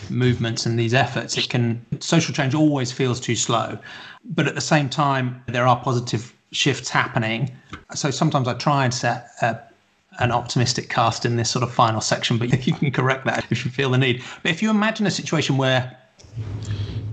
[0.10, 3.78] movements and these efforts, it can social change always feels too slow.
[4.24, 7.52] But at the same time, there are positive shifts happening.
[7.94, 9.60] So sometimes I try and set a,
[10.20, 13.66] an optimistic cast in this sort of final section, but you can correct that if
[13.66, 14.24] you feel the need.
[14.42, 15.98] But if you imagine a situation where,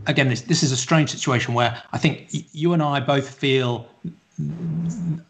[0.07, 3.89] again, this, this is a strange situation where I think you and I both feel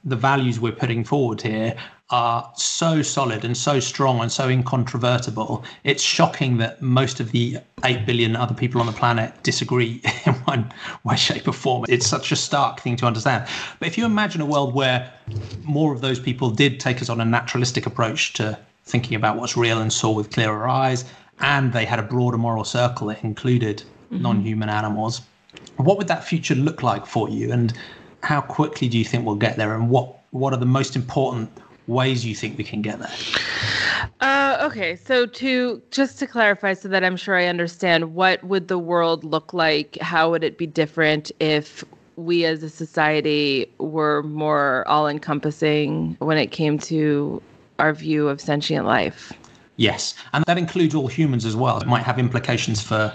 [0.04, 1.74] the values we're putting forward here
[2.12, 7.56] are so solid and so strong and so incontrovertible, it's shocking that most of the
[7.84, 10.72] 8 billion other people on the planet disagree in one
[11.04, 11.86] way, shape, or form.
[11.88, 13.48] It's such a stark thing to understand.
[13.78, 15.10] But if you imagine a world where
[15.62, 19.56] more of those people did take us on a naturalistic approach to thinking about what's
[19.56, 21.06] real and saw with clearer eyes,
[21.40, 23.78] and they had a broader moral circle that included
[24.12, 24.22] mm-hmm.
[24.22, 25.22] non human animals,
[25.76, 27.52] what would that future look like for you?
[27.52, 27.72] And
[28.22, 29.74] how quickly do you think we'll get there?
[29.74, 31.50] And what, what are the most important
[31.86, 33.12] ways you think we can get there?
[34.20, 38.68] Uh, okay, so to just to clarify, so that I'm sure I understand, what would
[38.68, 39.98] the world look like?
[40.00, 41.84] How would it be different if
[42.16, 47.42] we as a society were more all encompassing when it came to
[47.78, 49.32] our view of sentient life?
[49.76, 51.80] Yes, and that includes all humans as well.
[51.80, 53.12] It might have implications for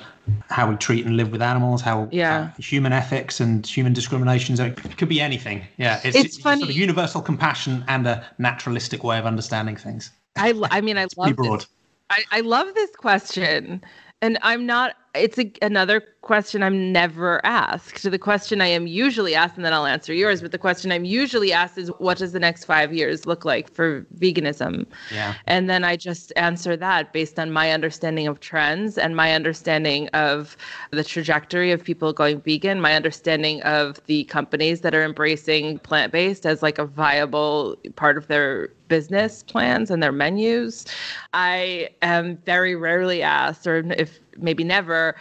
[0.49, 2.51] how we treat and live with animals, how yeah.
[2.57, 4.59] Uh, human ethics and human discriminations.
[4.59, 5.65] It could be anything.
[5.77, 6.61] Yeah, it's, it's, funny.
[6.61, 10.11] Sort of universal compassion and a naturalistic way of understanding things.
[10.35, 11.65] I, I mean, I love broad.
[12.09, 13.83] I, I love this question,
[14.21, 14.95] and I'm not.
[15.17, 18.03] It's a, another question I'm never asked.
[18.09, 21.05] The question I am usually asked, and then I'll answer yours, but the question I'm
[21.05, 24.85] usually asked is, what does the next five years look like for veganism?
[25.11, 25.35] Yeah.
[25.45, 30.09] And then I just answer that based on my understanding of trends and my understanding
[30.09, 30.57] of
[30.91, 36.11] the trajectory of people going vegan, my understanding of the companies that are embracing plant
[36.11, 40.85] based as like a viable part of their business plans and their menus.
[41.33, 45.15] I am very rarely asked, or if maybe never,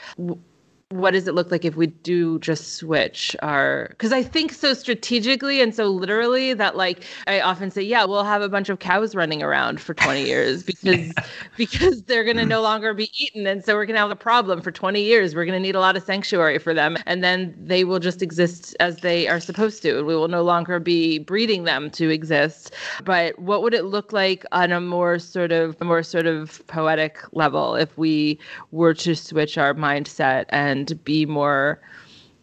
[0.99, 4.75] what does it look like if we do just switch our because i think so
[4.75, 8.79] strategically and so literally that like i often say yeah we'll have a bunch of
[8.79, 11.13] cows running around for 20 years because
[11.57, 12.65] because they're going to no mm.
[12.65, 15.35] longer be eaten and so we're going to have a problem for 20 years.
[15.35, 16.97] We're going to need a lot of sanctuary for them.
[17.07, 19.99] And then they will just exist as they are supposed to.
[19.99, 22.75] And we will no longer be breeding them to exist.
[23.05, 27.21] But what would it look like on a more sort of more sort of poetic
[27.33, 28.39] level if we
[28.71, 31.81] were to switch our mindset and and be more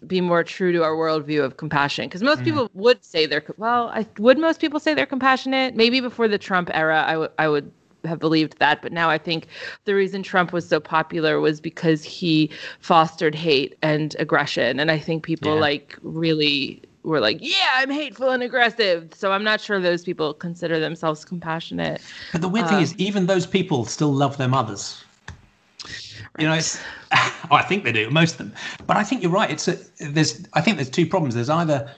[0.07, 2.05] be more true to our worldview of compassion.
[2.05, 2.45] Because most mm.
[2.45, 5.75] people would say they're well I, would most people say they're compassionate?
[5.75, 7.71] Maybe before the trump era I, w- I would
[8.05, 9.47] have believed that but now i think
[9.85, 14.79] the reason trump was so popular was because he fostered hate and aggression.
[14.79, 15.61] And i think people yeah.
[15.61, 19.13] like really were like yeah i'm hateful and aggressive.
[19.13, 22.01] So i'm not sure those people consider themselves compassionate.
[22.33, 25.03] But the weird thing is um, even those people still love their mothers
[26.39, 26.59] you know,
[27.11, 28.53] oh, I think they do, most of them.
[28.87, 29.51] But I think you're right.
[29.51, 31.35] It's a, there's I think there's two problems.
[31.35, 31.89] There's either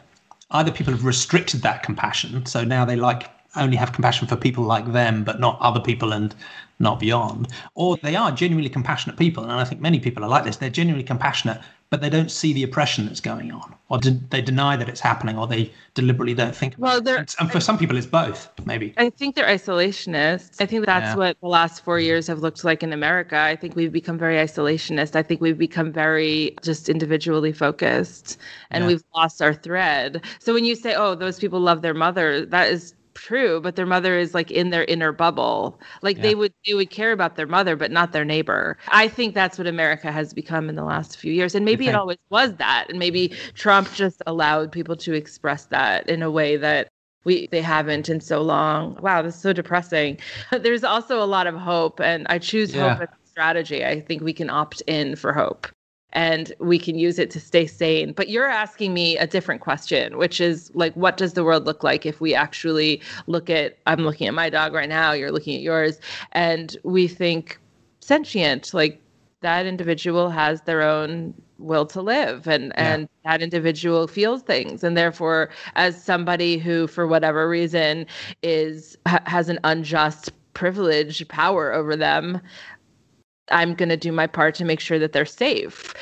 [0.52, 4.64] either people have restricted that compassion, so now they like only have compassion for people
[4.64, 6.36] like them, but not other people and
[6.80, 9.44] not beyond, or they are genuinely compassionate people.
[9.44, 10.58] And I think many people are like this.
[10.58, 14.42] They're genuinely compassionate, but they don't see the oppression that's going on, or de- they
[14.42, 16.76] deny that it's happening, or they deliberately don't think.
[16.78, 18.50] Well, they're, and for some people, it's both.
[18.66, 18.94] Maybe.
[18.98, 20.62] I think they're isolationists.
[20.62, 21.16] I think that's yeah.
[21.16, 23.38] what the last four years have looked like in America.
[23.38, 25.16] I think we've become very isolationist.
[25.16, 28.38] I think we've become very just individually focused,
[28.72, 28.88] and yeah.
[28.88, 30.24] we've lost our thread.
[30.40, 33.86] So when you say, "Oh, those people love their mother," that is true but their
[33.86, 35.80] mother is like in their inner bubble.
[36.01, 36.24] Like yeah.
[36.24, 38.78] they would they would care about their mother but not their neighbor.
[38.89, 41.95] I think that's what america has become in the last few years and maybe it
[41.95, 46.57] always was that and maybe trump just allowed people to express that in a way
[46.57, 46.89] that
[47.24, 48.97] we they haven't in so long.
[49.01, 50.20] Wow this is so depressing.
[50.51, 52.93] There's also a lot of hope and i choose yeah.
[52.93, 53.84] hope as a strategy.
[53.84, 55.68] I think we can opt in for hope
[56.16, 58.13] and we can use it to stay sane.
[58.13, 61.84] But you're asking me a different question, which is like, what does the world look
[61.84, 65.55] like if we actually look at, I'm looking at my dog right now, you're looking
[65.55, 65.99] at yours,
[66.32, 67.59] and we think
[67.99, 69.01] sentient, like
[69.41, 72.93] that individual has their own will to live and yeah.
[72.93, 78.05] and that individual feels things and therefore as somebody who for whatever reason
[78.43, 82.41] is ha- has an unjust privilege power over them
[83.50, 85.93] i'm going to do my part to make sure that they're safe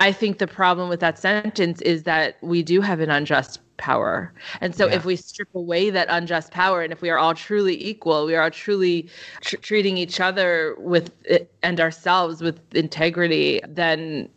[0.00, 4.32] i think the problem with that sentence is that we do have an unjust power.
[4.60, 4.94] And so, yeah.
[4.94, 8.36] if we strip away that unjust power, and if we are all truly equal, we
[8.36, 9.08] are all truly
[9.40, 14.28] tr- treating each other with eh, and ourselves with integrity, then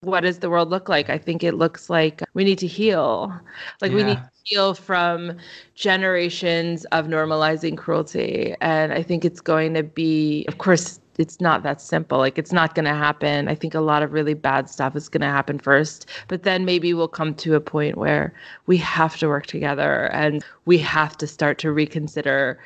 [0.00, 1.10] what does the world look like?
[1.10, 3.32] I think it looks like we need to heal.
[3.80, 3.96] Like yeah.
[3.96, 5.36] we need to heal from
[5.74, 8.54] generations of normalizing cruelty.
[8.60, 12.18] And I think it's going to be, of course, it's not that simple.
[12.18, 13.48] Like it's not going to happen.
[13.48, 16.64] I think a lot of really bad stuff is going to happen first, but then
[16.64, 18.32] maybe we'll come to a point where
[18.66, 22.58] we have to work together and we have to start to reconsider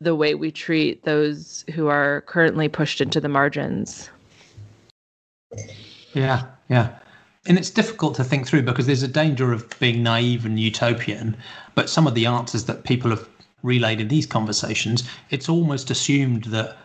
[0.00, 4.10] the way we treat those who are currently pushed into the margins.
[6.12, 6.90] Yeah, yeah.
[7.46, 11.36] And it's difficult to think through because there's a danger of being naive and utopian.
[11.74, 13.28] But some of the answers that people have
[13.62, 16.76] relayed in these conversations, it's almost assumed that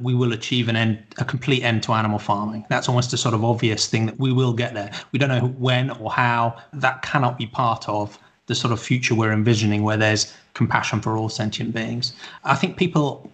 [0.00, 2.64] we will achieve an end, a complete end to animal farming.
[2.68, 4.90] That's almost a sort of obvious thing that we will get there.
[5.12, 6.56] We don't know when or how.
[6.72, 11.16] That cannot be part of the sort of future we're envisioning where there's compassion for
[11.16, 12.12] all sentient beings.
[12.44, 13.30] I think people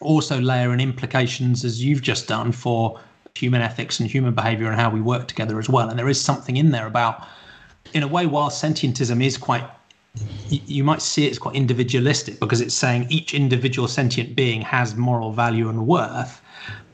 [0.00, 3.00] also layer in implications, as you've just done, for
[3.34, 5.88] human ethics and human behavior and how we work together as well.
[5.88, 7.26] And there is something in there about,
[7.94, 9.64] in a way, while sentientism is quite,
[10.48, 14.94] you might see it as quite individualistic because it's saying each individual sentient being has
[14.94, 16.42] moral value and worth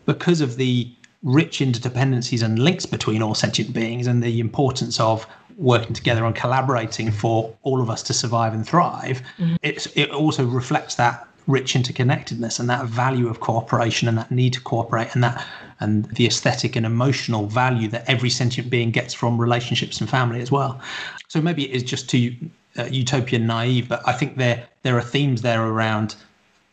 [0.06, 0.90] because of the
[1.22, 6.36] rich interdependencies and links between all sentient beings and the importance of working together and
[6.36, 9.20] collaborating for all of us to survive and thrive.
[9.38, 9.56] Mm-hmm.
[9.62, 14.60] it also reflects that rich interconnectedness and that value of cooperation and that need to
[14.60, 15.44] cooperate and that
[15.80, 20.40] and the aesthetic and emotional value that every sentient being gets from relationships and family
[20.40, 20.80] as well.
[21.28, 22.36] So maybe it is just too
[22.78, 26.14] uh, utopian naive, but I think there there are themes there around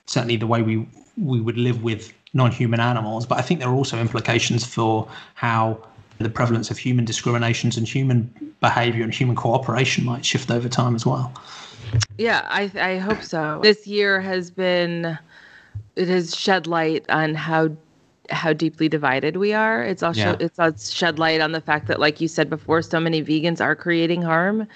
[0.06, 0.88] certainly the way we
[1.18, 5.80] we would live with non-human animals, but I think there are also implications for how
[6.20, 10.96] the prevalence of human discriminations and human behavior and human cooperation might shift over time
[10.96, 11.34] as well.
[12.18, 13.60] Yeah, I I hope so.
[13.64, 15.18] This year has been
[15.96, 17.70] it has shed light on how
[18.30, 19.84] how deeply divided we are.
[19.84, 20.36] It's also yeah.
[20.40, 23.62] it's, it's shed light on the fact that, like you said before, so many vegans
[23.62, 24.68] are creating harm.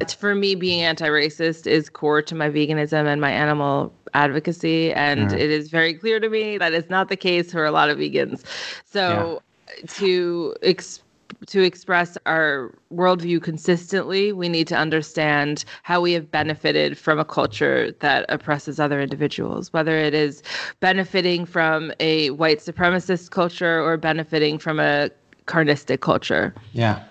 [0.00, 5.30] It's for me being anti-racist is core to my veganism and my animal advocacy, and
[5.30, 5.34] mm.
[5.34, 7.98] it is very clear to me that is not the case for a lot of
[7.98, 8.42] vegans.
[8.84, 9.86] So yeah.
[9.98, 11.00] to ex-
[11.46, 17.24] to express our worldview consistently, we need to understand how we have benefited from a
[17.24, 20.42] culture that oppresses other individuals, whether it is
[20.80, 25.10] benefiting from a white supremacist culture or benefiting from a
[25.46, 26.54] carnistic culture.
[26.72, 27.04] Yeah.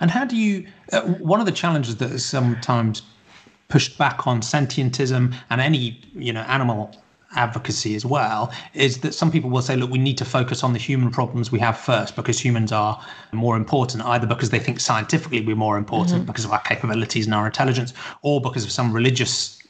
[0.00, 3.02] And how do you, uh, one of the challenges that is sometimes
[3.68, 6.94] pushed back on sentientism and any, you know, animal
[7.36, 10.72] advocacy as well is that some people will say, look, we need to focus on
[10.72, 13.00] the human problems we have first because humans are
[13.32, 16.26] more important, either because they think scientifically we're more important mm-hmm.
[16.26, 19.62] because of our capabilities and our intelligence, or because of some religious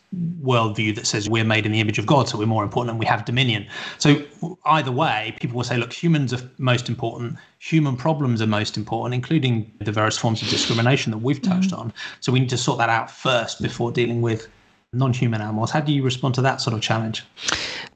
[0.42, 2.98] worldview that says we're made in the image of God, so we're more important and
[2.98, 3.66] we have dominion.
[3.98, 4.22] So
[4.64, 9.14] either way, people will say, look, humans are most important, human problems are most important,
[9.14, 11.80] including the various forms of discrimination that we've touched mm-hmm.
[11.80, 11.92] on.
[12.20, 14.48] So we need to sort that out first before dealing with
[14.96, 15.70] non-human animals.
[15.70, 17.24] How do you respond to that sort of challenge?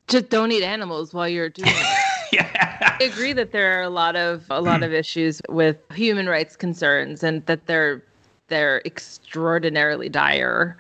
[0.09, 1.87] Just don't eat animals while you're doing it.
[2.33, 2.97] yeah.
[3.01, 6.57] I agree that there are a lot of a lot of issues with human rights
[6.57, 8.03] concerns and that they're
[8.49, 10.77] they're extraordinarily dire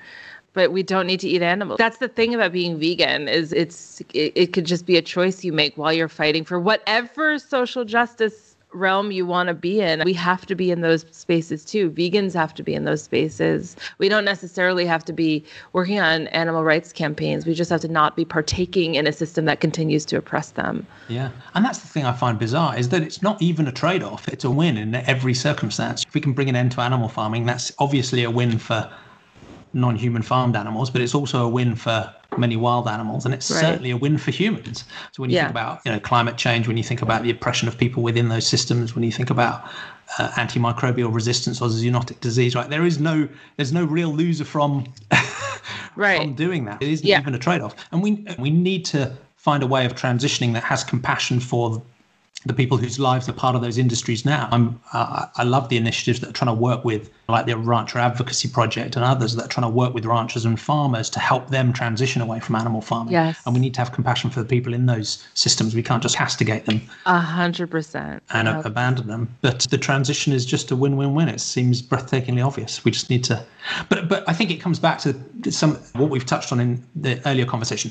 [0.52, 1.78] but we don't need to eat animals.
[1.78, 5.44] That's the thing about being vegan is it's it, it could just be a choice
[5.44, 10.02] you make while you're fighting for whatever social justice realm you want to be in.
[10.04, 11.90] We have to be in those spaces too.
[11.90, 13.76] Vegans have to be in those spaces.
[13.98, 17.46] We don't necessarily have to be working on animal rights campaigns.
[17.46, 20.86] We just have to not be partaking in a system that continues to oppress them.
[21.08, 21.30] Yeah.
[21.54, 24.28] And that's the thing I find bizarre is that it's not even a trade off,
[24.28, 26.04] it's a win in every circumstance.
[26.06, 28.90] If we can bring an end to animal farming, that's obviously a win for
[29.72, 33.50] non human farmed animals, but it's also a win for many wild animals, and it's
[33.50, 33.60] right.
[33.60, 34.84] certainly a win for humans.
[35.12, 35.44] So when you yeah.
[35.44, 38.28] think about you know climate change, when you think about the oppression of people within
[38.28, 39.64] those systems, when you think about
[40.18, 42.68] uh, antimicrobial resistance or zoonotic disease, right?
[42.68, 44.92] There is no there's no real loser from
[45.96, 46.20] right.
[46.20, 46.82] from doing that.
[46.82, 47.20] It isn't yeah.
[47.20, 50.64] even a trade off, and we we need to find a way of transitioning that
[50.64, 51.82] has compassion for
[52.46, 54.48] the people whose lives are part of those industries now.
[54.50, 57.98] I'm, uh, I love the initiatives that are trying to work with, like the Rancher
[57.98, 61.50] Advocacy Project and others that are trying to work with ranchers and farmers to help
[61.50, 63.12] them transition away from animal farming.
[63.12, 63.38] Yes.
[63.44, 65.74] And we need to have compassion for the people in those systems.
[65.74, 66.80] We can't just castigate them.
[67.04, 68.22] A hundred percent.
[68.30, 68.64] And yep.
[68.64, 69.36] abandon them.
[69.42, 71.28] But the transition is just a win-win-win.
[71.28, 72.82] It seems breathtakingly obvious.
[72.86, 73.44] We just need to.
[73.90, 75.14] But but I think it comes back to
[75.50, 77.90] some what we've touched on in the earlier conversation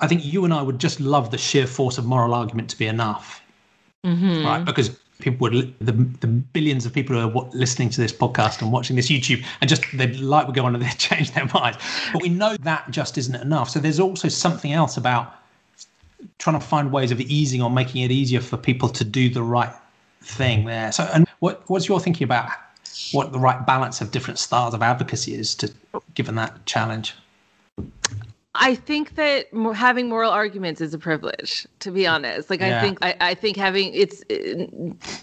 [0.00, 2.78] I think you and I would just love the sheer force of moral argument to
[2.78, 3.42] be enough,
[4.04, 4.44] mm-hmm.
[4.44, 4.64] right?
[4.64, 8.70] Because people would the, the billions of people who are listening to this podcast and
[8.70, 11.78] watching this YouTube and just they'd would go on and they'd change their minds.
[12.12, 13.70] But we know that just isn't enough.
[13.70, 15.34] So there's also something else about
[16.38, 19.42] trying to find ways of easing or making it easier for people to do the
[19.42, 19.72] right
[20.20, 20.92] thing there.
[20.92, 22.50] So and what what's your thinking about
[23.12, 25.72] what the right balance of different styles of advocacy is to
[26.14, 27.14] given that challenge?
[28.58, 32.50] I think that having moral arguments is a privilege, to be honest.
[32.50, 32.78] Like yeah.
[32.78, 34.66] I think I, I, think having it's uh,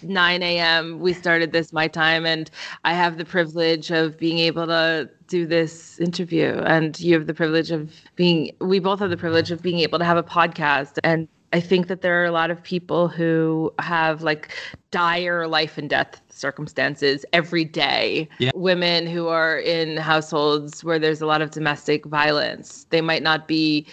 [0.02, 1.00] 9 a.m.
[1.00, 2.50] We started this my time, and
[2.84, 7.34] I have the privilege of being able to do this interview, and you have the
[7.34, 8.54] privilege of being.
[8.60, 11.86] We both have the privilege of being able to have a podcast, and I think
[11.86, 14.52] that there are a lot of people who have like
[14.90, 18.28] dire life and death circumstances every day.
[18.40, 18.50] Yeah.
[18.56, 23.46] Women who are in households where there's a lot of domestic violence, they might not
[23.46, 23.86] be,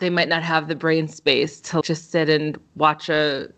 [0.00, 3.48] they might not have the brain space to just sit and watch a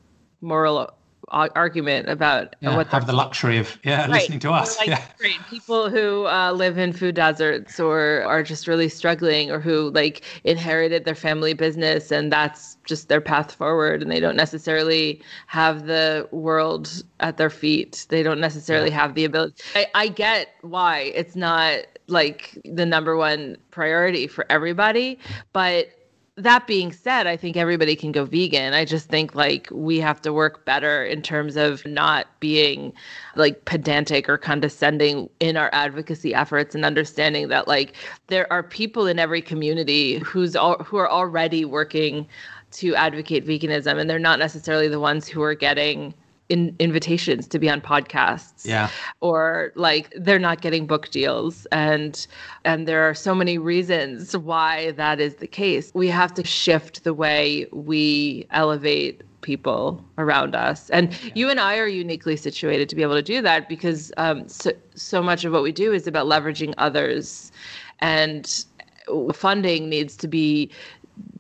[0.41, 0.95] moral
[1.35, 4.11] argument about yeah, what have the luxury of yeah right.
[4.11, 5.39] listening to us like, yeah great.
[5.51, 10.23] people who uh, live in food deserts or are just really struggling or who like
[10.45, 15.87] inherited their family business and that's just their path forward and they don't necessarily have
[15.87, 18.97] the world at their feet they don't necessarily yeah.
[18.97, 24.47] have the ability I, I get why it's not like the number one priority for
[24.51, 25.19] everybody
[25.53, 25.89] but
[26.37, 28.75] that being said, I think everybody can go vegan.
[28.75, 32.93] I just think like we have to work better in terms of not being
[33.37, 37.95] like pedantic or condescending in our advocacy efforts and understanding that like
[38.27, 42.27] there are people in every community who's all, who are already working
[42.73, 46.13] to advocate veganism and they're not necessarily the ones who are getting
[46.49, 48.65] in, invitations to be on podcasts.
[48.65, 48.91] Yeah.
[49.21, 51.67] Or like they're not getting book deals.
[51.73, 52.27] And
[52.65, 55.91] and there are so many reasons why that is the case.
[55.95, 60.91] We have to shift the way we elevate people around us.
[60.91, 61.33] And yeah.
[61.35, 64.73] you and i are uniquely situated to be able to do that because um, so,
[64.95, 67.53] so much of what we do is about leveraging others.
[68.01, 68.65] And
[69.35, 70.71] funding needs to be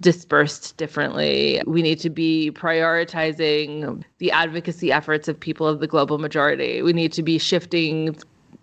[0.01, 1.62] dispersed differently.
[1.66, 6.83] We need to be prioritizing the advocacy efforts of people of the global majority.
[6.83, 8.16] We need to be shifting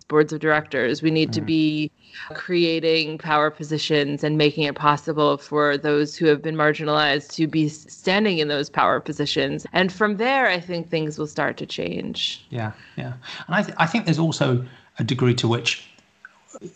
[0.08, 1.02] boards of directors.
[1.02, 1.34] We need mm.
[1.34, 1.92] to be
[2.34, 7.70] creating power positions and making it possible for those who have been marginalized to be
[7.70, 9.66] standing in those power positions.
[9.72, 12.46] And from there, I think things will start to change.
[12.50, 13.14] Yeah, yeah.
[13.48, 14.66] And I, th- I think there's also
[15.00, 15.88] a degree to which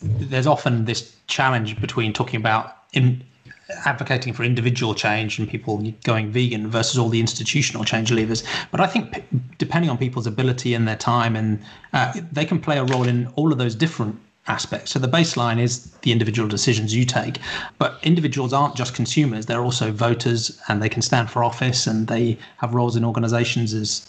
[0.01, 3.21] there's often this challenge between talking about in
[3.85, 8.43] advocating for individual change and people going vegan versus all the institutional change levers.
[8.71, 9.23] But I think p-
[9.57, 11.59] depending on people's ability and their time, and
[11.93, 14.91] uh, they can play a role in all of those different aspects.
[14.91, 17.39] So the baseline is the individual decisions you take,
[17.79, 22.07] but individuals aren't just consumers; they're also voters, and they can stand for office, and
[22.07, 24.07] they have roles in organisations as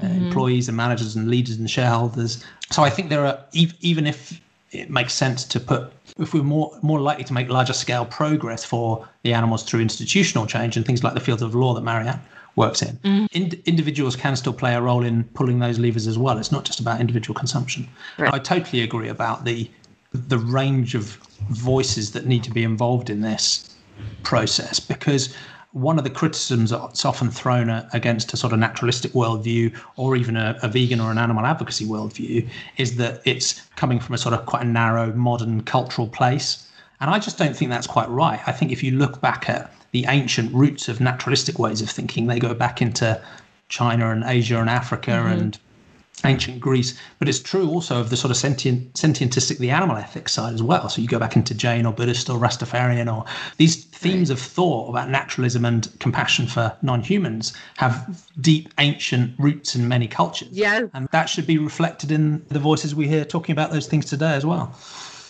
[0.00, 0.26] uh, mm-hmm.
[0.26, 2.44] employees and managers and leaders and shareholders.
[2.70, 4.40] So I think there are even if
[4.72, 8.64] it makes sense to put if we're more more likely to make larger scale progress
[8.64, 12.20] for the animals through institutional change and things like the field of law that Mariann
[12.56, 12.96] works in.
[13.04, 13.28] Mm.
[13.32, 16.36] in individuals can still play a role in pulling those levers as well.
[16.38, 17.88] It's not just about individual consumption.
[18.18, 18.34] Right.
[18.34, 19.70] I totally agree about the
[20.12, 21.04] the range of
[21.50, 23.76] voices that need to be involved in this
[24.22, 25.34] process because
[25.72, 30.36] one of the criticisms that's often thrown against a sort of naturalistic worldview or even
[30.36, 34.34] a, a, vegan or an animal advocacy worldview is that it's coming from a sort
[34.34, 36.68] of quite a narrow modern cultural place.
[37.00, 38.40] And I just don't think that's quite right.
[38.46, 42.26] I think if you look back at the ancient roots of naturalistic ways of thinking,
[42.26, 43.20] they go back into
[43.68, 45.32] China and Asia and Africa mm-hmm.
[45.32, 45.58] and
[46.24, 50.32] ancient Greece, but it's true also of the sort of sentient, sentientistic, the animal ethics
[50.32, 50.88] side as well.
[50.88, 53.24] So you go back into Jain or Buddhist or Rastafarian or
[53.56, 59.88] these themes of thought about naturalism and compassion for non-humans have deep ancient roots in
[59.88, 60.48] many cultures.
[60.50, 60.86] Yeah.
[60.94, 64.34] And that should be reflected in the voices we hear talking about those things today
[64.34, 64.74] as well.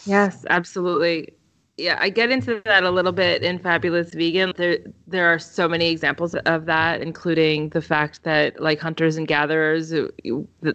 [0.07, 1.33] Yes, absolutely
[1.81, 4.53] yeah, I get into that a little bit in Fabulous Vegan.
[4.57, 9.27] There there are so many examples of that, including the fact that like hunters and
[9.27, 10.09] gatherers, uh,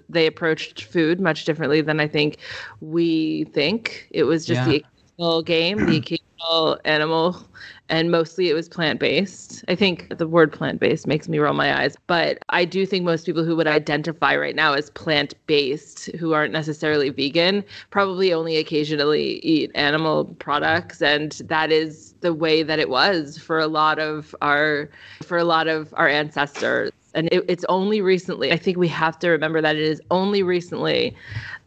[0.10, 2.38] they approached food much differently than I think
[2.82, 4.08] we think.
[4.12, 4.66] It was just yeah.
[4.66, 5.98] the occasional game, the
[6.42, 7.46] occasional animal
[7.90, 9.64] and mostly it was plant based.
[9.68, 13.06] I think the word plant based makes me roll my eyes, but I do think
[13.06, 18.34] most people who would identify right now as plant based, who aren't necessarily vegan, probably
[18.34, 23.68] only occasionally eat animal products, and that is the way that it was for a
[23.68, 24.90] lot of our
[25.24, 26.92] for a lot of our ancestors.
[27.14, 30.44] And it, it's only recently, I think we have to remember that it is only
[30.44, 31.16] recently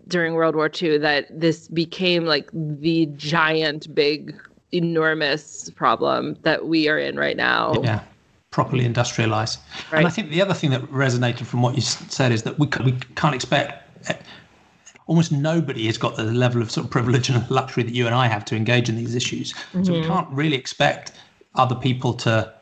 [0.08, 4.38] during World War II that this became like the giant big
[4.72, 7.74] enormous problem that we are in right now.
[7.82, 8.00] Yeah,
[8.50, 9.60] properly industrialized.
[9.90, 9.98] Right.
[9.98, 12.68] And I think the other thing that resonated from what you said is that we,
[12.84, 13.84] we can't expect
[15.08, 18.14] almost nobody has got the level of sort of privilege and luxury that you and
[18.14, 19.52] I have to engage in these issues.
[19.52, 19.84] Mm-hmm.
[19.84, 20.08] So we mm-hmm.
[20.08, 21.12] can't really expect
[21.54, 22.52] other people to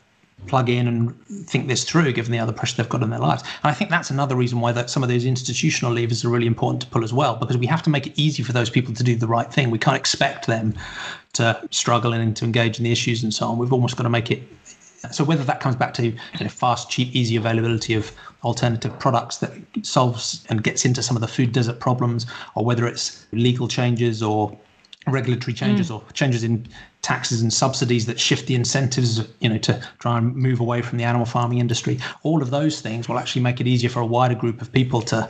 [0.45, 3.41] plug in and think this through given the other pressure they've got in their lives.
[3.41, 6.47] And I think that's another reason why that some of those institutional levers are really
[6.47, 8.93] important to pull as well, because we have to make it easy for those people
[8.93, 9.71] to do the right thing.
[9.71, 10.73] We can't expect them
[11.33, 13.57] to struggle and to engage in the issues and so on.
[13.57, 14.43] We've almost got to make it
[15.11, 18.11] so whether that comes back to you know, fast, cheap, easy availability of
[18.43, 19.51] alternative products that
[19.83, 22.25] solves and gets into some of the food desert problems,
[22.55, 24.57] or whether it's legal changes or
[25.07, 25.95] regulatory changes mm.
[25.95, 26.67] or changes in
[27.07, 30.97] taxes and subsidies that shift the incentives you know to try and move away from
[30.97, 31.97] the animal farming industry.
[32.23, 35.01] All of those things will actually make it easier for a wider group of people
[35.03, 35.29] to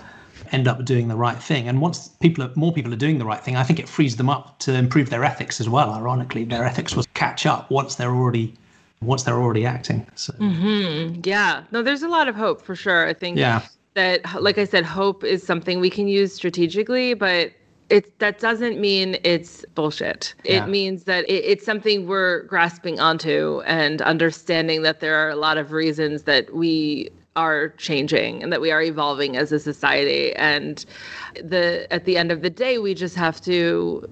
[0.51, 1.67] end up doing the right thing.
[1.67, 4.15] And once people are, more people are doing the right thing i think it frees
[4.15, 5.93] them up to improve their ethics as well.
[5.93, 8.55] Ironically their ethics will catch up once they're already
[9.01, 10.07] once they're already acting.
[10.15, 11.21] So mm-hmm.
[11.25, 11.63] yeah.
[11.71, 13.07] No there's a lot of hope for sure.
[13.07, 13.61] I think yeah.
[13.93, 17.51] that like i said hope is something we can use strategically but
[17.89, 20.35] it that doesn't mean it's bullshit.
[20.43, 20.63] Yeah.
[20.63, 25.35] It means that it, it's something we're grasping onto and understanding that there are a
[25.35, 30.35] lot of reasons that we are changing and that we are evolving as a society
[30.35, 30.85] and
[31.35, 34.07] the at the end of the day we just have to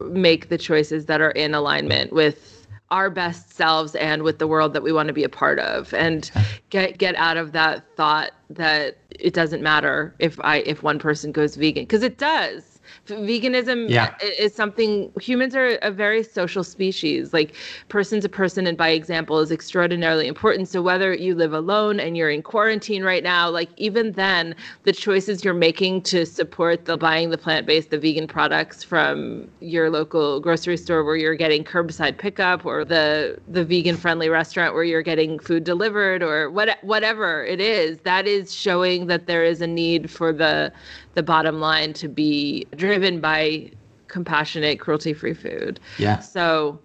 [0.00, 4.72] make the choices that are in alignment with our best selves and with the world
[4.72, 6.30] that we want to be a part of and
[6.70, 11.32] get get out of that thought that it doesn't matter if i if one person
[11.32, 12.69] goes vegan because it does
[13.06, 14.14] veganism yeah.
[14.38, 17.54] is something humans are a very social species like
[17.88, 22.16] person to person and by example is extraordinarily important so whether you live alone and
[22.16, 26.96] you're in quarantine right now like even then the choices you're making to support the
[26.96, 32.18] buying the plant-based the vegan products from your local grocery store where you're getting curbside
[32.18, 37.44] pickup or the the vegan friendly restaurant where you're getting food delivered or what whatever
[37.44, 40.72] it is that is showing that there is a need for the
[41.14, 43.70] the bottom line to be driven by
[44.08, 45.80] compassionate, cruelty free food.
[45.98, 46.18] Yeah.
[46.20, 46.78] So,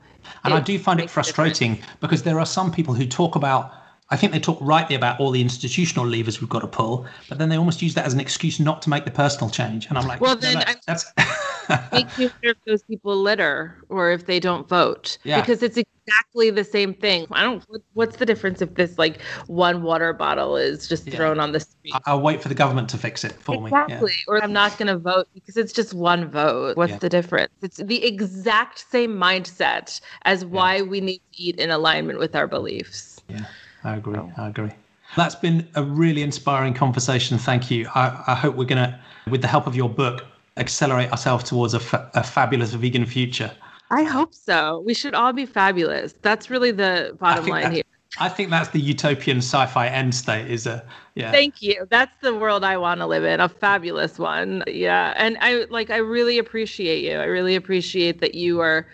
[0.43, 3.73] and I do find it frustrating because there are some people who talk about
[4.16, 7.38] I think they talk rightly about all the institutional levers we've got to pull, but
[7.38, 9.88] then they almost use that as an excuse not to make the personal change.
[9.88, 11.11] And I'm like, well, then no, no, that's
[11.91, 15.41] make me sure if those people litter or if they don't vote, yeah.
[15.41, 17.28] because it's exactly the same thing.
[17.32, 17.61] I don't.
[17.91, 21.18] What's the difference if this like one water bottle is just yeah.
[21.18, 21.93] thrown on the street?
[22.05, 23.61] I'll wait for the government to fix it for exactly.
[23.63, 23.84] me.
[23.84, 24.11] Exactly.
[24.11, 24.34] Yeah.
[24.34, 26.78] Or I'm not going to vote because it's just one vote.
[26.78, 27.51] What's the difference?
[27.61, 32.47] It's the exact same mindset as why we need to eat in alignment with our
[32.47, 33.22] beliefs.
[33.28, 33.43] Yeah.
[33.86, 34.20] I agree.
[34.38, 34.72] I agree.
[35.16, 37.38] That's been a really inspiring conversation.
[37.38, 37.88] Thank you.
[37.96, 40.26] I, I hope we're going to, with the help of your book,
[40.58, 43.52] accelerate ourselves towards a, fa- a fabulous vegan future.
[43.92, 44.82] I hope so.
[44.86, 46.16] We should all be fabulous.
[46.22, 47.84] That's really the bottom line here.
[48.20, 50.50] I think that's the utopian sci-fi end state.
[50.50, 50.84] Is a
[51.16, 51.32] yeah.
[51.32, 51.86] Thank you.
[51.90, 53.40] That's the world I want to live in.
[53.42, 54.64] A fabulous one.
[54.68, 55.90] Yeah, and I like.
[55.90, 57.18] I really appreciate you.
[57.18, 58.88] I really appreciate that you are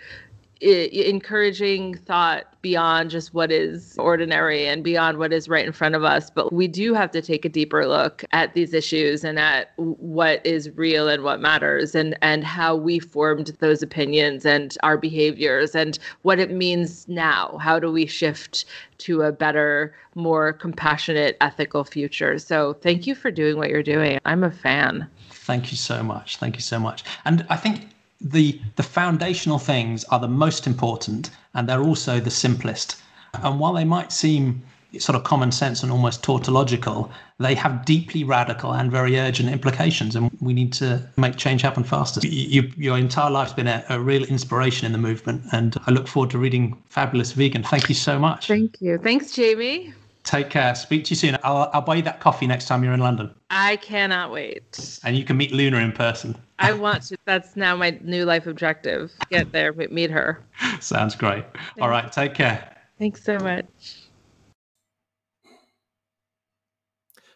[0.62, 6.04] encouraging thought beyond just what is ordinary and beyond what is right in front of
[6.04, 6.30] us.
[6.30, 10.44] But we do have to take a deeper look at these issues and at what
[10.46, 15.74] is real and what matters and, and how we formed those opinions and our behaviors
[15.74, 17.58] and what it means now.
[17.60, 18.64] How do we shift
[18.98, 22.38] to a better, more compassionate, ethical future?
[22.38, 24.20] So thank you for doing what you're doing.
[24.24, 25.08] I'm a fan.
[25.30, 26.36] Thank you so much.
[26.36, 27.02] Thank you so much.
[27.24, 27.88] And I think
[28.22, 33.00] the the foundational things are the most important and they're also the simplest.
[33.42, 34.62] And while they might seem
[34.98, 40.14] sort of common sense and almost tautological they have deeply radical and very urgent implications
[40.14, 42.20] and we need to make change happen faster.
[42.26, 46.06] You, your entire life's been a, a real inspiration in the movement and i look
[46.06, 47.62] forward to reading fabulous vegan.
[47.62, 48.48] Thank you so much.
[48.48, 48.98] Thank you.
[48.98, 49.94] Thanks jamie
[50.24, 50.74] Take care.
[50.74, 51.36] Speak to you soon.
[51.42, 53.34] I'll, I'll buy you that coffee next time you're in London.
[53.50, 55.00] I cannot wait.
[55.04, 56.36] And you can meet Luna in person.
[56.58, 57.16] I want to.
[57.24, 59.10] That's now my new life objective.
[59.30, 60.44] Get there, meet her.
[60.80, 61.44] Sounds great.
[61.52, 61.72] Thanks.
[61.80, 62.10] All right.
[62.10, 62.76] Take care.
[62.98, 63.66] Thanks so much.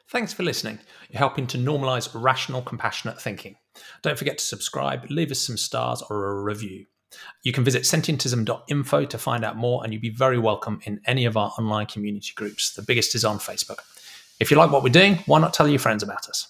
[0.09, 0.79] Thanks for listening.
[1.11, 3.57] You're helping to normalize rational, compassionate thinking.
[4.03, 6.87] Don't forget to subscribe, leave us some stars or a review.
[7.43, 11.25] You can visit sentientism.info to find out more, and you'd be very welcome in any
[11.25, 12.75] of our online community groups.
[12.75, 13.81] The biggest is on Facebook.
[14.41, 16.49] If you like what we're doing, why not tell your friends about us?